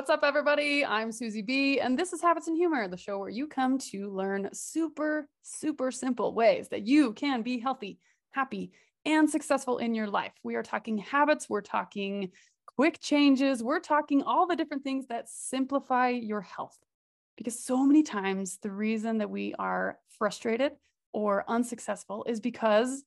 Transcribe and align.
what's 0.00 0.08
up, 0.08 0.24
everybody? 0.24 0.82
I'm 0.82 1.10
Suzi 1.10 1.44
B, 1.44 1.78
and 1.78 1.98
this 1.98 2.14
is 2.14 2.22
Habits 2.22 2.48
and 2.48 2.56
Humor, 2.56 2.88
the 2.88 2.96
show 2.96 3.18
where 3.18 3.28
you 3.28 3.46
come 3.46 3.76
to 3.90 4.08
learn 4.08 4.48
super, 4.50 5.28
super 5.42 5.90
simple 5.90 6.32
ways 6.32 6.70
that 6.70 6.86
you 6.86 7.12
can 7.12 7.42
be 7.42 7.58
healthy, 7.58 7.98
happy, 8.30 8.72
and 9.04 9.28
successful 9.28 9.76
in 9.76 9.94
your 9.94 10.06
life. 10.06 10.32
We 10.42 10.54
are 10.54 10.62
talking 10.62 10.96
habits, 10.96 11.50
we're 11.50 11.60
talking 11.60 12.30
quick 12.64 12.98
changes, 12.98 13.62
we're 13.62 13.78
talking 13.78 14.22
all 14.22 14.46
the 14.46 14.56
different 14.56 14.84
things 14.84 15.06
that 15.08 15.28
simplify 15.28 16.08
your 16.08 16.40
health. 16.40 16.78
Because 17.36 17.62
so 17.62 17.84
many 17.84 18.02
times, 18.02 18.56
the 18.62 18.70
reason 18.70 19.18
that 19.18 19.28
we 19.28 19.54
are 19.58 19.98
frustrated 20.18 20.72
or 21.12 21.44
unsuccessful 21.46 22.24
is 22.26 22.40
because 22.40 23.04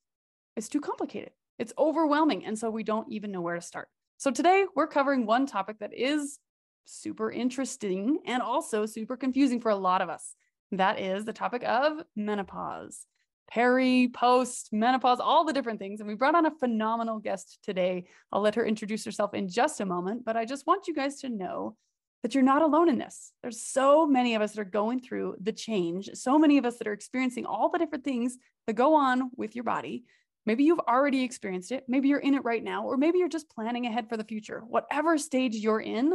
it's 0.56 0.70
too 0.70 0.80
complicated, 0.80 1.32
it's 1.58 1.74
overwhelming. 1.76 2.46
And 2.46 2.56
so 2.56 2.70
we 2.70 2.84
don't 2.84 3.12
even 3.12 3.32
know 3.32 3.42
where 3.42 3.56
to 3.56 3.62
start. 3.62 3.88
So 4.18 4.30
today 4.30 4.68
we're 4.76 4.86
covering 4.86 5.26
one 5.26 5.48
topic 5.48 5.80
that 5.80 5.92
is 5.92 6.38
super 6.86 7.32
interesting 7.32 8.20
and 8.26 8.42
also 8.42 8.86
super 8.86 9.18
confusing 9.18 9.60
for 9.60 9.70
a 9.70 9.76
lot 9.76 10.02
of 10.02 10.10
us. 10.10 10.36
That 10.72 11.00
is 11.00 11.26
the 11.26 11.34
topic 11.34 11.64
of 11.64 12.04
menopause, 12.16 13.06
peri, 13.50 14.10
post, 14.14 14.70
menopause, 14.72 15.20
all 15.20 15.46
the 15.46 15.54
different 15.54 15.80
things. 15.80 16.00
And 16.00 16.08
we 16.08 16.16
brought 16.16 16.36
on 16.36 16.46
a 16.46 16.52
phenomenal 16.60 17.20
guest 17.20 17.60
today. 17.64 18.06
I'll 18.32 18.42
let 18.42 18.56
her 18.56 18.66
introduce 18.66 19.06
herself 19.06 19.34
in 19.34 19.50
just 19.50 19.82
a 19.82 19.86
moment, 19.86 20.26
but 20.26 20.36
I 20.36 20.46
just 20.46 20.66
want 20.66 20.88
you 20.88 20.96
guys 20.96 21.22
to 21.22 21.30
know 21.30 21.76
that 22.24 22.34
you're 22.34 22.44
not 22.44 22.62
alone 22.62 22.90
in 22.90 22.98
this. 22.98 23.34
There's 23.42 23.62
so 23.62 24.08
many 24.08 24.34
of 24.34 24.42
us 24.42 24.54
that 24.54 24.62
are 24.62 24.66
going 24.66 25.02
through 25.02 25.36
the 25.42 25.52
change, 25.52 26.10
so 26.14 26.40
many 26.40 26.58
of 26.58 26.66
us 26.66 26.78
that 26.78 26.88
are 26.88 26.94
experiencing 26.94 27.46
all 27.46 27.70
the 27.70 27.78
different 27.78 28.06
things 28.06 28.38
that 28.66 28.74
go 28.74 28.96
on 28.96 29.30
with 29.36 29.56
your 29.56 29.66
body. 29.66 30.06
Maybe 30.46 30.64
you've 30.64 30.80
already 30.80 31.24
experienced 31.24 31.72
it. 31.72 31.84
Maybe 31.88 32.08
you're 32.08 32.20
in 32.20 32.34
it 32.34 32.44
right 32.44 32.64
now, 32.64 32.86
or 32.86 32.98
maybe 32.98 33.20
you're 33.20 33.30
just 33.30 33.50
planning 33.50 33.86
ahead 33.86 34.10
for 34.10 34.18
the 34.18 34.24
future. 34.24 34.64
Whatever 34.68 35.18
stage 35.18 35.56
you're 35.56 35.82
in, 35.82 36.14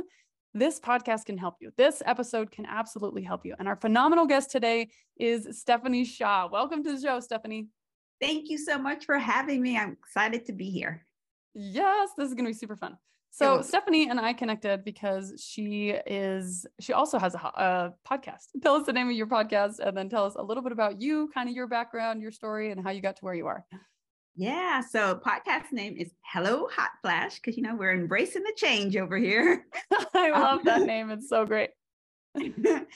this 0.58 0.80
podcast 0.80 1.26
can 1.26 1.38
help 1.38 1.56
you. 1.60 1.70
This 1.76 2.02
episode 2.04 2.50
can 2.50 2.66
absolutely 2.66 3.22
help 3.22 3.46
you. 3.46 3.54
And 3.58 3.68
our 3.68 3.76
phenomenal 3.76 4.26
guest 4.26 4.50
today 4.50 4.88
is 5.18 5.58
Stephanie 5.58 6.04
Shaw. 6.04 6.48
Welcome 6.50 6.82
to 6.84 6.94
the 6.94 7.00
show, 7.00 7.20
Stephanie. 7.20 7.68
Thank 8.20 8.50
you 8.50 8.58
so 8.58 8.78
much 8.78 9.04
for 9.04 9.18
having 9.18 9.62
me. 9.62 9.78
I'm 9.78 9.92
excited 9.92 10.46
to 10.46 10.52
be 10.52 10.70
here. 10.70 11.06
Yes, 11.54 12.10
this 12.16 12.28
is 12.28 12.34
going 12.34 12.44
to 12.44 12.50
be 12.50 12.54
super 12.54 12.76
fun. 12.76 12.96
So 13.30 13.62
Stephanie 13.62 14.08
and 14.08 14.18
I 14.18 14.32
connected 14.32 14.84
because 14.84 15.32
she 15.38 15.90
is 15.90 16.66
she 16.80 16.92
also 16.92 17.20
has 17.20 17.34
a, 17.34 17.38
a, 17.38 17.94
podcast. 18.10 18.46
Tell 18.62 18.74
us 18.74 18.84
the 18.84 18.92
name 18.92 19.08
of 19.08 19.14
your 19.14 19.28
podcast 19.28 19.78
and 19.78 19.96
then 19.96 20.08
tell 20.08 20.24
us 20.24 20.34
a 20.34 20.42
little 20.42 20.62
bit 20.62 20.72
about 20.72 21.00
you, 21.00 21.30
kind 21.32 21.48
of 21.48 21.54
your 21.54 21.68
background, 21.68 22.20
your 22.20 22.32
story, 22.32 22.72
and 22.72 22.82
how 22.82 22.90
you 22.90 23.00
got 23.00 23.16
to 23.16 23.24
where 23.24 23.34
you 23.34 23.46
are. 23.46 23.64
Yeah. 24.38 24.82
So 24.82 25.16
podcast 25.16 25.72
name 25.72 25.96
is 25.96 26.12
Hello 26.22 26.68
Hot 26.70 26.90
Flash 27.02 27.40
because 27.40 27.56
you 27.56 27.62
know 27.64 27.74
we're 27.74 27.92
embracing 27.92 28.44
the 28.44 28.52
change 28.54 28.96
over 28.96 29.16
here. 29.18 29.66
I 30.14 30.30
love 30.30 30.62
that 30.62 30.82
name. 30.86 31.10
It's 31.10 31.28
so 31.28 31.44
great. 31.44 31.70
um, 32.36 32.86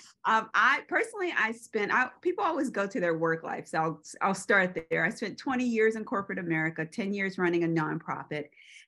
I 0.55 0.83
personally, 0.89 1.35
I 1.37 1.51
spent. 1.51 1.93
I, 1.93 2.11
people 2.21 2.45
always 2.45 2.71
go 2.71 2.87
to 2.87 3.01
their 3.01 3.19
work 3.19 3.43
life, 3.43 3.67
so 3.67 3.79
I'll 3.79 4.01
I'll 4.21 4.35
start 4.37 4.79
there. 4.89 5.05
I 5.05 5.11
spent 5.11 5.37
20 5.37 5.65
years 5.65 5.97
in 5.97 6.05
corporate 6.05 6.39
America, 6.39 6.87
10 6.87 7.13
years 7.13 7.39
running 7.39 7.65
a 7.65 7.67
nonprofit, 7.67 8.45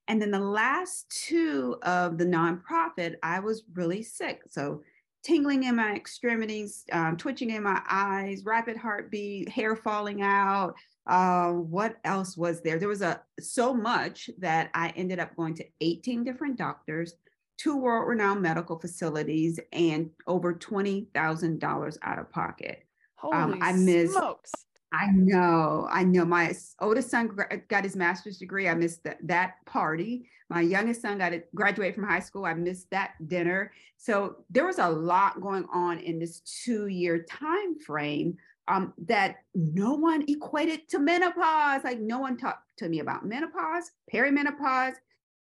and 0.07 0.23
then 0.23 0.31
the 0.31 0.39
last 0.39 1.11
two 1.11 1.77
of 1.83 2.19
the 2.19 2.25
nonprofit, 2.25 3.17
I 3.25 3.41
was 3.41 3.65
really 3.75 4.05
sick. 4.05 4.43
So 4.49 4.85
tingling 5.25 5.65
in 5.65 5.77
my 5.77 5.95
extremities, 5.95 6.85
um, 6.93 7.17
twitching 7.17 7.51
in 7.51 7.63
my 7.63 7.81
eyes, 7.89 8.45
rapid 8.45 8.77
heartbeat, 8.77 9.49
hair 9.49 9.75
falling 9.75 10.23
out, 10.23 10.75
uh, 11.07 11.51
what 11.51 11.97
else 12.05 12.37
was 12.37 12.63
there? 12.63 12.79
There 12.79 12.89
was 12.89 13.03
a 13.03 13.21
so 13.41 13.75
much 13.75 14.31
that 14.39 14.71
I 14.75 14.89
ended 14.97 15.19
up 15.19 15.37
going 15.37 15.55
to 15.57 15.65
18 15.81 16.25
different 16.25 16.57
doctors, 16.57 17.15
two 17.59 17.77
world-renowned 17.77 18.41
medical 18.41 18.79
facilities, 18.79 19.61
and 19.73 20.11
over 20.27 20.55
twenty 20.55 21.09
thousand 21.15 21.61
dollars 21.61 21.99
out 22.03 22.19
of 22.19 22.31
pocket. 22.31 22.85
Holy 23.17 23.37
um, 23.37 23.59
I 23.61 23.73
missed. 23.73 24.15
Smokes. 24.15 24.53
I 24.95 25.11
know, 25.11 25.89
I 25.91 26.05
know. 26.05 26.25
My 26.25 26.55
oldest 26.81 27.11
son 27.11 27.37
got 27.69 27.83
his 27.83 27.97
master's 27.97 28.39
degree. 28.39 28.69
I 28.69 28.75
missed 28.75 29.03
that, 29.05 29.19
that 29.25 29.55
party. 29.67 30.29
My 30.49 30.61
youngest 30.61 31.03
son 31.03 31.19
got 31.19 31.31
to 31.31 31.43
graduate 31.55 31.97
from 31.97 32.05
high 32.05 32.21
school. 32.21 32.45
I 32.45 32.55
missed 32.55 32.91
that 32.91 33.15
dinner. 33.27 33.73
So 33.97 34.37
there 34.51 34.67
was 34.67 34.79
a 34.79 34.89
lot 34.89 35.41
going 35.41 35.67
on 35.73 35.99
in 35.99 36.21
this 36.21 36.41
two-year 36.41 37.25
time 37.25 37.79
frame 37.81 38.37
um, 38.69 38.93
that 39.07 39.37
no 39.55 39.95
one 39.95 40.25
equated 40.29 40.89
to 40.91 41.01
menopause. 41.01 41.83
Like 41.83 41.99
no 41.99 42.21
one 42.21 42.37
talked 42.37 42.63
to 42.79 42.89
me 42.89 43.01
about 43.01 43.27
menopause, 43.27 43.91
perimenopause. 44.13 44.95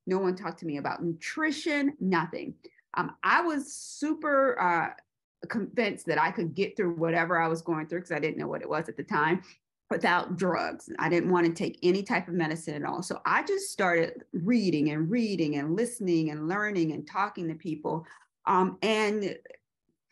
No 0.08 0.18
one 0.18 0.34
talked 0.34 0.58
to 0.60 0.66
me 0.66 0.78
about 0.78 1.04
nutrition, 1.04 1.94
nothing. 2.00 2.54
Um, 2.94 3.12
I 3.22 3.42
was 3.42 3.72
super 3.72 4.58
uh, 4.60 4.94
convinced 5.48 6.06
that 6.06 6.20
I 6.20 6.30
could 6.30 6.54
get 6.54 6.76
through 6.76 6.94
whatever 6.96 7.40
I 7.40 7.48
was 7.48 7.62
going 7.62 7.86
through 7.86 8.00
because 8.00 8.12
I 8.12 8.18
didn't 8.18 8.38
know 8.38 8.48
what 8.48 8.62
it 8.62 8.68
was 8.68 8.88
at 8.88 8.96
the 8.96 9.02
time 9.02 9.42
without 9.90 10.36
drugs. 10.36 10.90
I 10.98 11.08
didn't 11.08 11.30
want 11.30 11.46
to 11.46 11.52
take 11.52 11.78
any 11.82 12.02
type 12.02 12.28
of 12.28 12.34
medicine 12.34 12.74
at 12.74 12.84
all. 12.84 13.02
So 13.02 13.20
I 13.24 13.44
just 13.44 13.70
started 13.70 14.24
reading 14.32 14.90
and 14.90 15.10
reading 15.10 15.56
and 15.56 15.76
listening 15.76 16.30
and 16.30 16.48
learning 16.48 16.92
and 16.92 17.06
talking 17.06 17.48
to 17.48 17.54
people. 17.54 18.04
Um, 18.46 18.78
and 18.82 19.36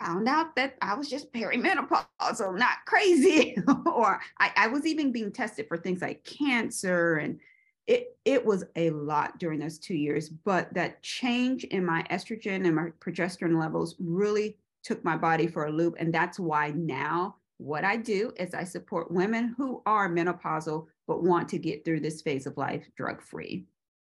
found 0.01 0.29
out 0.29 0.57
that 0.57 0.75
I 0.83 0.95
was 0.95 1.09
just 1.09 1.33
perimenopausal, 1.33 2.59
not 2.59 2.79
crazy. 2.87 3.57
or 3.87 4.21
I, 4.39 4.53
I, 4.57 4.67
was 4.67 4.87
even 4.87 5.13
being 5.13 5.33
tested 5.33 5.67
for 5.69 5.77
things 5.77 6.03
like 6.03 6.25
cancer. 6.25 7.17
And 7.17 7.39
it, 7.87 8.17
it 8.25 8.45
was 8.45 8.65
a 8.77 8.91
lot 8.91 9.39
during 9.39 9.61
those 9.61 9.79
two 9.79 9.95
years. 9.95 10.29
But 10.29 10.73
that 10.75 11.03
change 11.03 11.65
in 11.65 11.85
my 11.85 12.05
estrogen 12.11 12.67
and 12.67 12.75
my 12.75 12.89
progesterone 13.01 13.59
levels 13.59 13.95
really 14.01 14.57
took 14.85 15.05
my 15.05 15.17
body 15.17 15.47
for 15.47 15.67
a 15.67 15.73
loop. 15.73 15.97
And 15.99 16.15
that's 16.15 16.39
why 16.39 16.71
now 16.71 17.37
what 17.59 17.85
I 17.85 17.97
do 17.97 18.33
is 18.37 18.55
I 18.55 18.65
support 18.65 19.11
women 19.11 19.55
who 19.57 19.83
are 19.87 20.09
menopausal 20.09 20.87
but 21.07 21.23
want 21.23 21.49
to 21.51 21.59
get 21.59 21.85
through 21.85 22.01
this 22.01 22.23
phase 22.23 22.47
of 22.47 22.57
life 22.57 22.87
drug 22.97 23.23
free. 23.23 23.67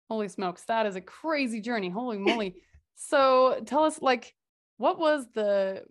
Holy 0.09 0.27
smokes, 0.27 0.63
that 0.65 0.85
is 0.85 0.95
a 0.95 1.01
crazy 1.01 1.61
journey. 1.61 1.89
Holy 1.89 2.17
moly. 2.17 2.55
so 2.95 3.61
tell 3.65 3.83
us 3.83 4.01
like 4.01 4.33
what 4.77 4.99
was 4.99 5.27
the 5.33 5.83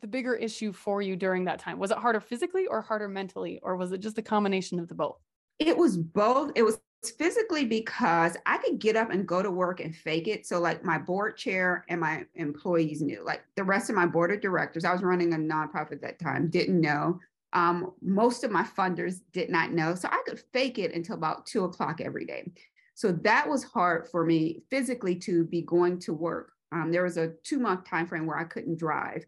the 0.00 0.08
bigger 0.08 0.34
issue 0.34 0.70
for 0.72 1.00
you 1.00 1.16
during 1.16 1.44
that 1.46 1.58
time? 1.58 1.78
Was 1.78 1.90
it 1.90 1.96
harder 1.96 2.20
physically 2.20 2.66
or 2.66 2.82
harder 2.82 3.08
mentally, 3.08 3.58
or 3.62 3.76
was 3.76 3.92
it 3.92 3.98
just 3.98 4.18
a 4.18 4.22
combination 4.22 4.78
of 4.78 4.86
the 4.86 4.94
both? 4.94 5.16
It 5.58 5.76
was 5.76 5.96
both. 5.96 6.52
It 6.54 6.62
was 6.62 6.78
physically 7.10 7.64
because 7.64 8.36
I 8.46 8.58
could 8.58 8.78
get 8.78 8.96
up 8.96 9.10
and 9.10 9.26
go 9.26 9.42
to 9.42 9.50
work 9.50 9.80
and 9.80 9.94
fake 9.94 10.28
it. 10.28 10.46
So, 10.46 10.60
like 10.60 10.84
my 10.84 10.98
board 10.98 11.36
chair 11.36 11.84
and 11.88 12.00
my 12.00 12.24
employees 12.34 13.02
knew, 13.02 13.22
like 13.24 13.42
the 13.56 13.64
rest 13.64 13.90
of 13.90 13.96
my 13.96 14.06
board 14.06 14.32
of 14.32 14.40
directors, 14.40 14.84
I 14.84 14.92
was 14.92 15.02
running 15.02 15.34
a 15.34 15.36
nonprofit 15.36 15.92
at 15.92 16.02
that 16.02 16.18
time, 16.18 16.48
didn't 16.48 16.80
know. 16.80 17.20
Um, 17.52 17.92
most 18.02 18.42
of 18.42 18.50
my 18.50 18.64
funders 18.64 19.20
did 19.32 19.48
not 19.48 19.72
know. 19.72 19.94
So 19.94 20.08
I 20.10 20.22
could 20.26 20.40
fake 20.52 20.78
it 20.78 20.92
until 20.92 21.14
about 21.14 21.46
two 21.46 21.64
o'clock 21.64 22.00
every 22.00 22.24
day. 22.24 22.50
So 22.94 23.12
that 23.12 23.48
was 23.48 23.62
hard 23.62 24.08
for 24.08 24.24
me 24.24 24.62
physically 24.70 25.14
to 25.16 25.44
be 25.44 25.62
going 25.62 25.98
to 26.00 26.12
work 26.12 26.54
um, 26.74 26.90
there 26.90 27.04
was 27.04 27.16
a 27.16 27.28
two 27.44 27.58
month 27.58 27.84
time 27.84 28.06
frame 28.06 28.26
where 28.26 28.38
I 28.38 28.44
couldn't 28.44 28.78
drive, 28.78 29.24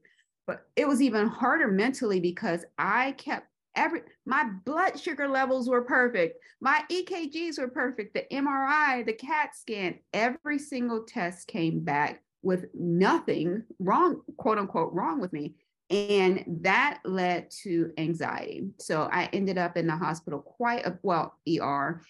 but 0.46 0.66
it 0.74 0.86
was 0.86 1.00
even 1.00 1.28
harder 1.28 1.68
mentally 1.68 2.18
because 2.18 2.64
I 2.76 3.12
kept 3.12 3.46
every 3.76 4.02
my 4.24 4.44
blood 4.64 4.98
sugar 4.98 5.28
levels 5.28 5.68
were 5.68 5.82
perfect, 5.82 6.38
my 6.60 6.82
EKGs 6.90 7.58
were 7.58 7.68
perfect, 7.68 8.14
the 8.14 8.24
MRI, 8.32 9.04
the 9.04 9.12
CAT 9.12 9.54
scan, 9.54 9.98
every 10.12 10.58
single 10.58 11.04
test 11.04 11.46
came 11.46 11.80
back 11.80 12.22
with 12.42 12.66
nothing 12.74 13.62
wrong, 13.78 14.22
quote 14.36 14.58
unquote, 14.58 14.92
wrong 14.92 15.20
with 15.20 15.32
me. 15.32 15.54
And 15.88 16.44
that 16.62 17.00
led 17.04 17.50
to 17.62 17.92
anxiety. 17.96 18.70
So 18.78 19.08
I 19.12 19.28
ended 19.32 19.56
up 19.56 19.76
in 19.76 19.86
the 19.86 19.96
hospital 19.96 20.40
quite 20.40 20.84
a 20.84 20.98
well, 21.02 21.38
ER 21.48 22.02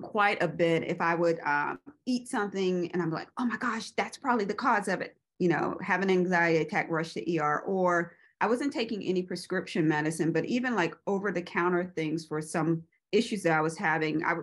quite 0.00 0.42
a 0.42 0.48
bit 0.48 0.84
if 0.84 1.00
I 1.00 1.14
would 1.14 1.38
um, 1.44 1.78
eat 2.06 2.28
something 2.28 2.90
and 2.92 3.02
I'm 3.02 3.10
like, 3.10 3.28
oh 3.38 3.44
my 3.44 3.56
gosh, 3.56 3.90
that's 3.92 4.16
probably 4.16 4.44
the 4.44 4.54
cause 4.54 4.88
of 4.88 5.00
it. 5.00 5.16
You 5.38 5.48
know, 5.48 5.76
have 5.82 6.02
an 6.02 6.10
anxiety 6.10 6.58
attack, 6.58 6.90
rush 6.90 7.14
to 7.14 7.38
ER, 7.38 7.60
or 7.60 8.14
I 8.42 8.46
wasn't 8.46 8.72
taking 8.72 9.04
any 9.04 9.22
prescription 9.22 9.86
medicine, 9.86 10.32
but 10.32 10.44
even 10.46 10.74
like 10.74 10.96
over 11.06 11.30
the 11.30 11.40
counter 11.40 11.92
things 11.94 12.26
for 12.26 12.42
some 12.42 12.82
issues 13.12 13.44
that 13.44 13.52
I 13.52 13.60
was 13.60 13.78
having, 13.78 14.24
I 14.24 14.34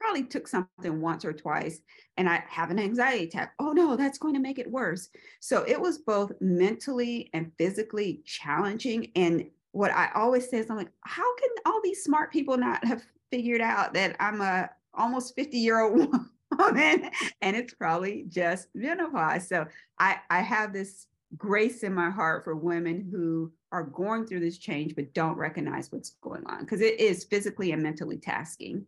probably 0.00 0.24
took 0.24 0.48
something 0.48 1.00
once 1.00 1.24
or 1.24 1.32
twice 1.32 1.80
and 2.16 2.28
I 2.28 2.42
have 2.48 2.72
an 2.72 2.80
anxiety 2.80 3.24
attack. 3.24 3.54
Oh 3.60 3.70
no, 3.70 3.94
that's 3.94 4.18
going 4.18 4.34
to 4.34 4.40
make 4.40 4.58
it 4.58 4.68
worse. 4.68 5.08
So 5.38 5.62
it 5.68 5.80
was 5.80 5.98
both 5.98 6.32
mentally 6.40 7.30
and 7.32 7.52
physically 7.56 8.22
challenging. 8.26 9.12
And 9.14 9.48
what 9.70 9.92
I 9.92 10.10
always 10.16 10.50
say 10.50 10.58
is, 10.58 10.68
I'm 10.68 10.76
like, 10.76 10.90
how 11.02 11.36
can 11.36 11.50
all 11.64 11.80
these 11.80 12.02
smart 12.02 12.32
people 12.32 12.56
not 12.56 12.84
have 12.84 13.04
figured 13.30 13.60
out 13.60 13.94
that 13.94 14.16
I'm 14.18 14.40
a 14.40 14.68
almost 14.94 15.36
50 15.36 15.58
year 15.58 15.80
old 15.80 16.12
woman 16.58 17.08
and 17.40 17.56
it's 17.56 17.74
probably 17.74 18.24
just 18.26 18.66
menopause. 18.74 19.48
So 19.48 19.66
I, 20.00 20.16
I 20.28 20.40
have 20.40 20.72
this 20.72 21.06
grace 21.36 21.82
in 21.82 21.94
my 21.94 22.10
heart 22.10 22.44
for 22.44 22.54
women 22.54 23.08
who 23.10 23.52
are 23.72 23.84
going 23.84 24.26
through 24.26 24.40
this 24.40 24.58
change 24.58 24.94
but 24.94 25.12
don't 25.14 25.36
recognize 25.36 25.90
what's 25.90 26.16
going 26.20 26.44
on 26.46 26.60
because 26.60 26.80
it 26.80 27.00
is 27.00 27.24
physically 27.24 27.72
and 27.72 27.82
mentally 27.82 28.18
tasking. 28.18 28.86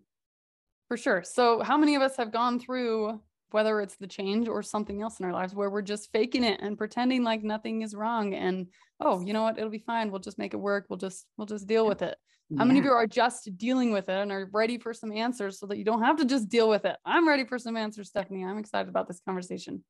For 0.89 0.97
sure. 0.97 1.23
So 1.25 1.63
how 1.63 1.77
many 1.77 1.97
of 1.97 2.03
us 2.03 2.17
have 2.17 2.33
gone 2.33 2.61
through 2.61 3.21
whether 3.51 3.81
it's 3.81 3.97
the 3.97 4.07
change 4.07 4.49
or 4.49 4.63
something 4.63 5.03
else 5.03 5.21
in 5.21 5.27
our 5.27 5.33
lives 5.33 5.55
where 5.55 5.71
we're 5.71 5.81
just 5.81 6.11
faking 6.13 6.45
it 6.45 6.61
and 6.61 6.77
pretending 6.77 7.23
like 7.23 7.43
nothing 7.43 7.83
is 7.83 7.95
wrong 7.95 8.35
and 8.35 8.67
oh 9.01 9.21
you 9.21 9.33
know 9.33 9.43
what? 9.43 9.59
It'll 9.59 9.71
be 9.71 9.79
fine. 9.79 10.11
We'll 10.11 10.21
just 10.21 10.39
make 10.39 10.55
it 10.55 10.59
work. 10.59 10.87
We'll 10.89 10.99
just 10.99 11.27
we'll 11.37 11.47
just 11.47 11.67
deal 11.67 11.87
with 11.87 12.03
it. 12.03 12.17
How 12.57 12.65
many 12.65 12.79
of 12.79 12.85
you 12.85 12.93
are 12.93 13.09
just 13.09 13.59
dealing 13.59 13.91
with 13.91 14.09
it 14.09 14.19
and 14.21 14.31
are 14.31 14.49
ready 14.53 14.79
for 14.79 14.95
some 14.95 15.11
answers 15.11 15.59
so 15.59 15.67
that 15.67 15.79
you 15.79 15.85
don't 15.85 16.03
have 16.03 16.17
to 16.19 16.25
just 16.25 16.49
deal 16.49 16.69
with 16.69 16.85
it? 16.85 16.97
I'm 17.05 17.27
ready 17.27 17.45
for 17.45 17.59
some 17.59 17.77
answers 17.77 18.09
stephanie. 18.09 18.45
I'm 18.45 18.59
excited 18.59 18.89
about 18.89 19.09
this 19.09 19.21
conversation. 19.27 19.83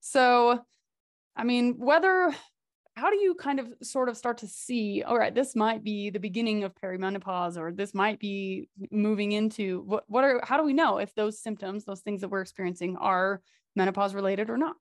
So 0.00 0.60
i 1.36 1.44
mean 1.44 1.74
whether 1.78 2.34
how 2.96 3.10
do 3.10 3.16
you 3.16 3.34
kind 3.34 3.60
of 3.60 3.72
sort 3.82 4.08
of 4.08 4.16
start 4.16 4.38
to 4.38 4.46
see 4.46 5.02
all 5.02 5.18
right 5.18 5.34
this 5.34 5.54
might 5.54 5.84
be 5.84 6.10
the 6.10 6.18
beginning 6.18 6.64
of 6.64 6.74
perimenopause 6.74 7.58
or 7.58 7.70
this 7.70 7.94
might 7.94 8.18
be 8.18 8.68
moving 8.90 9.32
into 9.32 9.82
what 9.82 10.04
what 10.08 10.24
are 10.24 10.40
how 10.42 10.56
do 10.56 10.64
we 10.64 10.72
know 10.72 10.98
if 10.98 11.14
those 11.14 11.38
symptoms 11.38 11.84
those 11.84 12.00
things 12.00 12.20
that 12.22 12.28
we're 12.28 12.40
experiencing 12.40 12.96
are 12.96 13.42
menopause 13.76 14.14
related 14.14 14.50
or 14.50 14.56
not? 14.56 14.76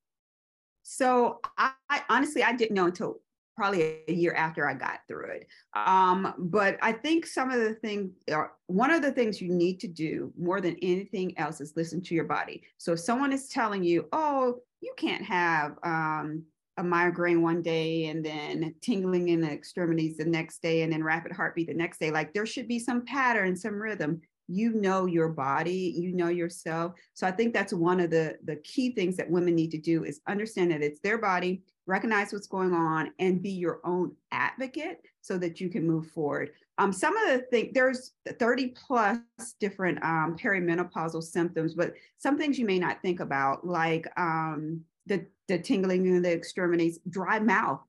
So 0.84 1.40
I, 1.58 1.72
I 1.90 2.02
honestly 2.10 2.44
i 2.44 2.54
didn't 2.54 2.76
know 2.76 2.86
until 2.86 3.18
probably 3.58 4.02
a 4.08 4.14
year 4.14 4.34
after 4.34 4.70
i 4.70 4.74
got 4.74 5.00
through 5.08 5.32
it. 5.32 5.48
Um, 5.74 6.34
but 6.38 6.78
i 6.82 6.92
think 6.94 7.26
some 7.26 7.52
of 7.52 7.60
the 7.60 7.74
things 7.74 8.12
are 8.32 8.54
one 8.68 8.92
of 8.92 9.02
the 9.02 9.12
things 9.12 9.42
you 9.42 9.50
need 9.50 9.80
to 9.82 9.88
do 9.88 10.32
more 10.38 10.62
than 10.62 10.78
anything 10.82 11.38
else 11.38 11.60
is 11.60 11.74
listen 11.76 12.02
to 12.04 12.16
your 12.16 12.26
body. 12.26 12.64
So 12.78 12.94
if 12.94 13.00
someone 13.02 13.34
is 13.34 13.50
telling 13.50 13.84
you 13.84 14.08
oh 14.14 14.60
you 14.82 14.94
can't 14.98 15.24
have 15.24 15.78
um, 15.84 16.44
a 16.78 16.84
migraine 16.84 17.42
one 17.42 17.62
day 17.62 18.06
and 18.06 18.26
then 18.26 18.76
tingling 18.82 19.30
in 19.30 19.42
the 19.42 19.52
extremities 19.52 20.18
the 20.18 20.26
next 20.26 20.62
day 20.62 20.82
and 20.82 20.92
then 20.92 21.04
rapid 21.04 21.32
heartbeat 21.32 21.68
the 21.68 21.74
next 21.74 22.00
day. 22.00 22.12
Like 22.12 22.34
there 22.34 22.46
should 22.46 22.68
be 22.68 22.80
some 22.80 23.06
pattern 23.06 23.56
some 23.56 23.82
rhythm. 23.82 24.22
You 24.48 24.74
know 24.74 25.08
your 25.08 25.30
body 25.30 25.96
you 25.98 26.14
know 26.14 26.28
yourself. 26.28 26.94
So 27.14 27.26
i 27.26 27.32
think 27.32 27.54
that's 27.54 27.74
one 27.74 28.00
of 28.00 28.12
the 28.12 28.38
the 28.44 28.58
key 28.58 28.94
things 28.94 29.18
that 29.18 29.30
women 29.30 29.56
need 29.56 29.72
to 29.72 29.80
do 29.80 30.04
is 30.04 30.22
understand 30.28 30.72
that 30.72 30.84
it's 30.84 31.00
their 31.00 31.18
body 31.18 31.64
recognize 31.88 32.34
what's 32.34 32.48
going 32.48 32.74
on 32.74 33.12
and 33.20 33.42
be 33.42 33.52
your 33.52 33.80
own 33.84 34.12
advocate 34.32 35.00
so 35.26 35.38
that 35.38 35.60
you 35.60 35.70
can 35.70 35.86
move 35.86 36.08
forward 36.08 36.52
um, 36.78 36.92
some 36.92 37.16
of 37.18 37.30
the 37.30 37.40
things 37.52 37.72
there's 37.74 38.14
30 38.40 38.68
plus 38.70 39.20
different 39.60 40.04
um, 40.04 40.36
perimenopausal 40.38 41.24
symptoms 41.24 41.74
but 41.74 41.94
some 42.18 42.38
things 42.38 42.60
you 42.60 42.66
may 42.66 42.80
not 42.80 43.02
think 43.02 43.20
about 43.20 43.66
like 43.66 44.08
um, 44.20 44.84
the, 45.06 45.26
the 45.48 45.60
tingling 45.60 46.06
in 46.06 46.22
the 46.22 46.34
extremities, 46.34 47.00
dry 47.10 47.40
mouth. 47.40 47.82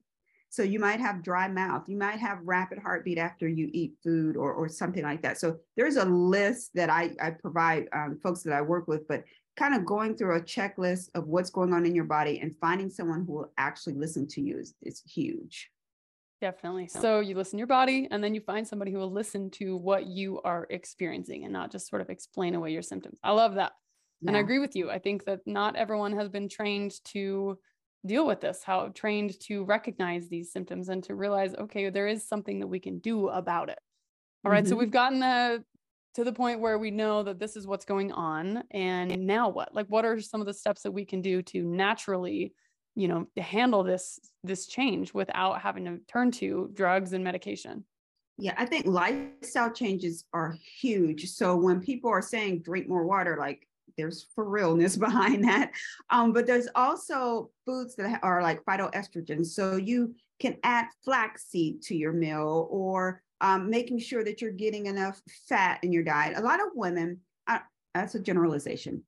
So 0.49 0.63
you 0.63 0.79
might 0.79 0.99
have 0.99 1.23
dry 1.23 1.47
mouth. 1.47 1.89
You 1.89 1.97
might 1.97 2.19
have 2.19 2.39
rapid 2.43 2.79
heartbeat 2.79 3.17
after 3.17 3.47
you 3.47 3.69
eat 3.73 3.95
food 4.03 4.37
or, 4.37 4.53
or 4.53 4.69
something 4.69 5.03
like 5.03 5.21
that. 5.23 5.37
So 5.37 5.57
there's 5.75 5.97
a 5.97 6.05
list 6.05 6.71
that 6.75 6.89
I, 6.89 7.11
I 7.21 7.31
provide 7.31 7.87
um, 7.91 8.19
folks 8.23 8.43
that 8.43 8.53
I 8.53 8.61
work 8.61 8.87
with, 8.87 9.07
but 9.07 9.23
kind 9.57 9.75
of 9.75 9.85
going 9.85 10.15
through 10.15 10.37
a 10.37 10.41
checklist 10.41 11.09
of 11.15 11.27
what's 11.27 11.49
going 11.49 11.73
on 11.73 11.85
in 11.85 11.93
your 11.93 12.05
body 12.05 12.39
and 12.39 12.55
finding 12.61 12.89
someone 12.89 13.25
who 13.25 13.33
will 13.33 13.51
actually 13.57 13.95
listen 13.95 14.27
to 14.27 14.41
you 14.41 14.57
is, 14.59 14.73
is 14.83 15.01
huge. 15.05 15.69
Definitely. 16.39 16.87
So 16.87 17.19
you 17.19 17.35
listen 17.35 17.57
to 17.57 17.57
your 17.57 17.67
body 17.67 18.07
and 18.11 18.23
then 18.23 18.35
you 18.35 18.41
find 18.41 18.67
somebody 18.67 18.91
who 18.91 18.99
will 18.99 19.11
listen 19.11 19.49
to 19.51 19.75
what 19.75 20.05
you 20.05 20.39
are 20.43 20.67
experiencing 20.69 21.45
and 21.45 21.53
not 21.53 21.71
just 21.71 21.89
sort 21.89 22.01
of 22.01 22.09
explain 22.09 22.53
away 22.53 22.71
your 22.71 22.83
symptoms. 22.83 23.17
I 23.23 23.31
love 23.31 23.55
that. 23.55 23.71
Yeah. 24.21 24.29
And 24.29 24.37
I 24.37 24.41
agree 24.41 24.59
with 24.59 24.75
you. 24.75 24.91
I 24.91 24.99
think 24.99 25.25
that 25.25 25.39
not 25.45 25.75
everyone 25.75 26.15
has 26.15 26.29
been 26.29 26.47
trained 26.47 26.93
to 27.05 27.57
deal 28.05 28.27
with 28.27 28.39
this, 28.39 28.61
how 28.63 28.89
trained 28.89 29.39
to 29.41 29.65
recognize 29.65 30.29
these 30.29 30.51
symptoms 30.51 30.89
and 30.89 31.03
to 31.05 31.15
realize, 31.15 31.55
okay, 31.55 31.89
there 31.89 32.07
is 32.07 32.27
something 32.27 32.59
that 32.59 32.67
we 32.67 32.79
can 32.79 32.99
do 32.99 33.29
about 33.29 33.69
it. 33.69 33.79
All 34.45 34.51
right, 34.51 34.63
mm-hmm. 34.63 34.69
So 34.69 34.75
we've 34.75 34.91
gotten 34.91 35.19
the 35.19 35.63
to 36.13 36.23
the 36.23 36.33
point 36.33 36.59
where 36.59 36.79
we 36.79 36.89
know 36.89 37.21
that 37.21 37.37
this 37.37 37.55
is 37.55 37.67
what's 37.67 37.85
going 37.85 38.11
on. 38.11 38.63
And 38.71 39.27
now 39.27 39.49
what? 39.49 39.75
Like 39.75 39.85
what 39.87 40.03
are 40.05 40.19
some 40.19 40.41
of 40.41 40.47
the 40.47 40.53
steps 40.53 40.81
that 40.81 40.91
we 40.91 41.05
can 41.05 41.21
do 41.21 41.43
to 41.43 41.63
naturally, 41.63 42.53
you 42.97 43.07
know, 43.07 43.27
handle 43.37 43.83
this 43.83 44.19
this 44.43 44.65
change 44.65 45.13
without 45.13 45.61
having 45.61 45.85
to 45.85 45.99
turn 46.07 46.31
to 46.31 46.71
drugs 46.73 47.13
and 47.13 47.23
medication? 47.23 47.85
Yeah, 48.39 48.55
I 48.57 48.65
think 48.65 48.87
lifestyle 48.87 49.71
changes 49.71 50.25
are 50.33 50.57
huge. 50.79 51.29
So 51.29 51.55
when 51.55 51.79
people 51.79 52.09
are 52.09 52.23
saying 52.23 52.63
drink 52.63 52.89
more 52.89 53.05
water, 53.05 53.37
like 53.39 53.67
there's 53.97 54.25
for 54.33 54.49
realness 54.49 54.97
behind 55.07 55.43
that. 55.43 55.71
Um, 56.09 56.33
but 56.33 56.47
there's 56.47 56.67
also 56.73 57.51
foods 57.65 57.95
that 57.97 58.19
are 58.23 58.41
like 58.41 58.65
phytoestrogens. 58.65 59.47
So 59.47 59.75
you 59.75 60.15
can 60.39 60.57
add 60.63 60.87
flaxseed 61.05 61.83
to 61.83 61.95
your 61.95 62.13
meal 62.13 62.67
or 62.71 63.21
um, 63.41 63.69
making 63.69 63.99
sure 63.99 64.23
that 64.23 64.41
you're 64.41 64.51
getting 64.51 64.87
enough 64.87 65.21
fat 65.47 65.79
in 65.83 65.91
your 65.91 66.03
diet. 66.03 66.35
A 66.35 66.41
lot 66.41 66.59
of 66.59 66.69
women, 66.73 67.19
uh, 67.45 67.59
that's 67.93 68.15
a 68.15 68.19
generalization. 68.19 69.03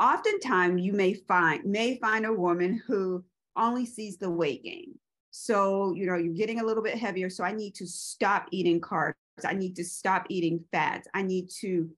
Oftentimes 0.00 0.82
you 0.82 0.92
may 0.92 1.14
find 1.14 1.64
may 1.64 1.98
find 1.98 2.24
a 2.26 2.32
woman 2.32 2.80
who 2.86 3.24
only 3.56 3.84
sees 3.84 4.16
the 4.16 4.30
weight 4.30 4.62
gain. 4.62 4.94
So, 5.30 5.94
you 5.94 6.06
know, 6.06 6.16
you're 6.16 6.34
getting 6.34 6.60
a 6.60 6.64
little 6.64 6.82
bit 6.82 6.96
heavier. 6.96 7.30
So 7.30 7.44
I 7.44 7.52
need 7.52 7.74
to 7.76 7.86
stop 7.86 8.46
eating 8.50 8.80
carbs. 8.80 9.14
I 9.44 9.54
need 9.54 9.76
to 9.76 9.84
stop 9.84 10.26
eating 10.28 10.64
fats. 10.72 11.06
I 11.14 11.22
need 11.22 11.48
to 11.60 11.90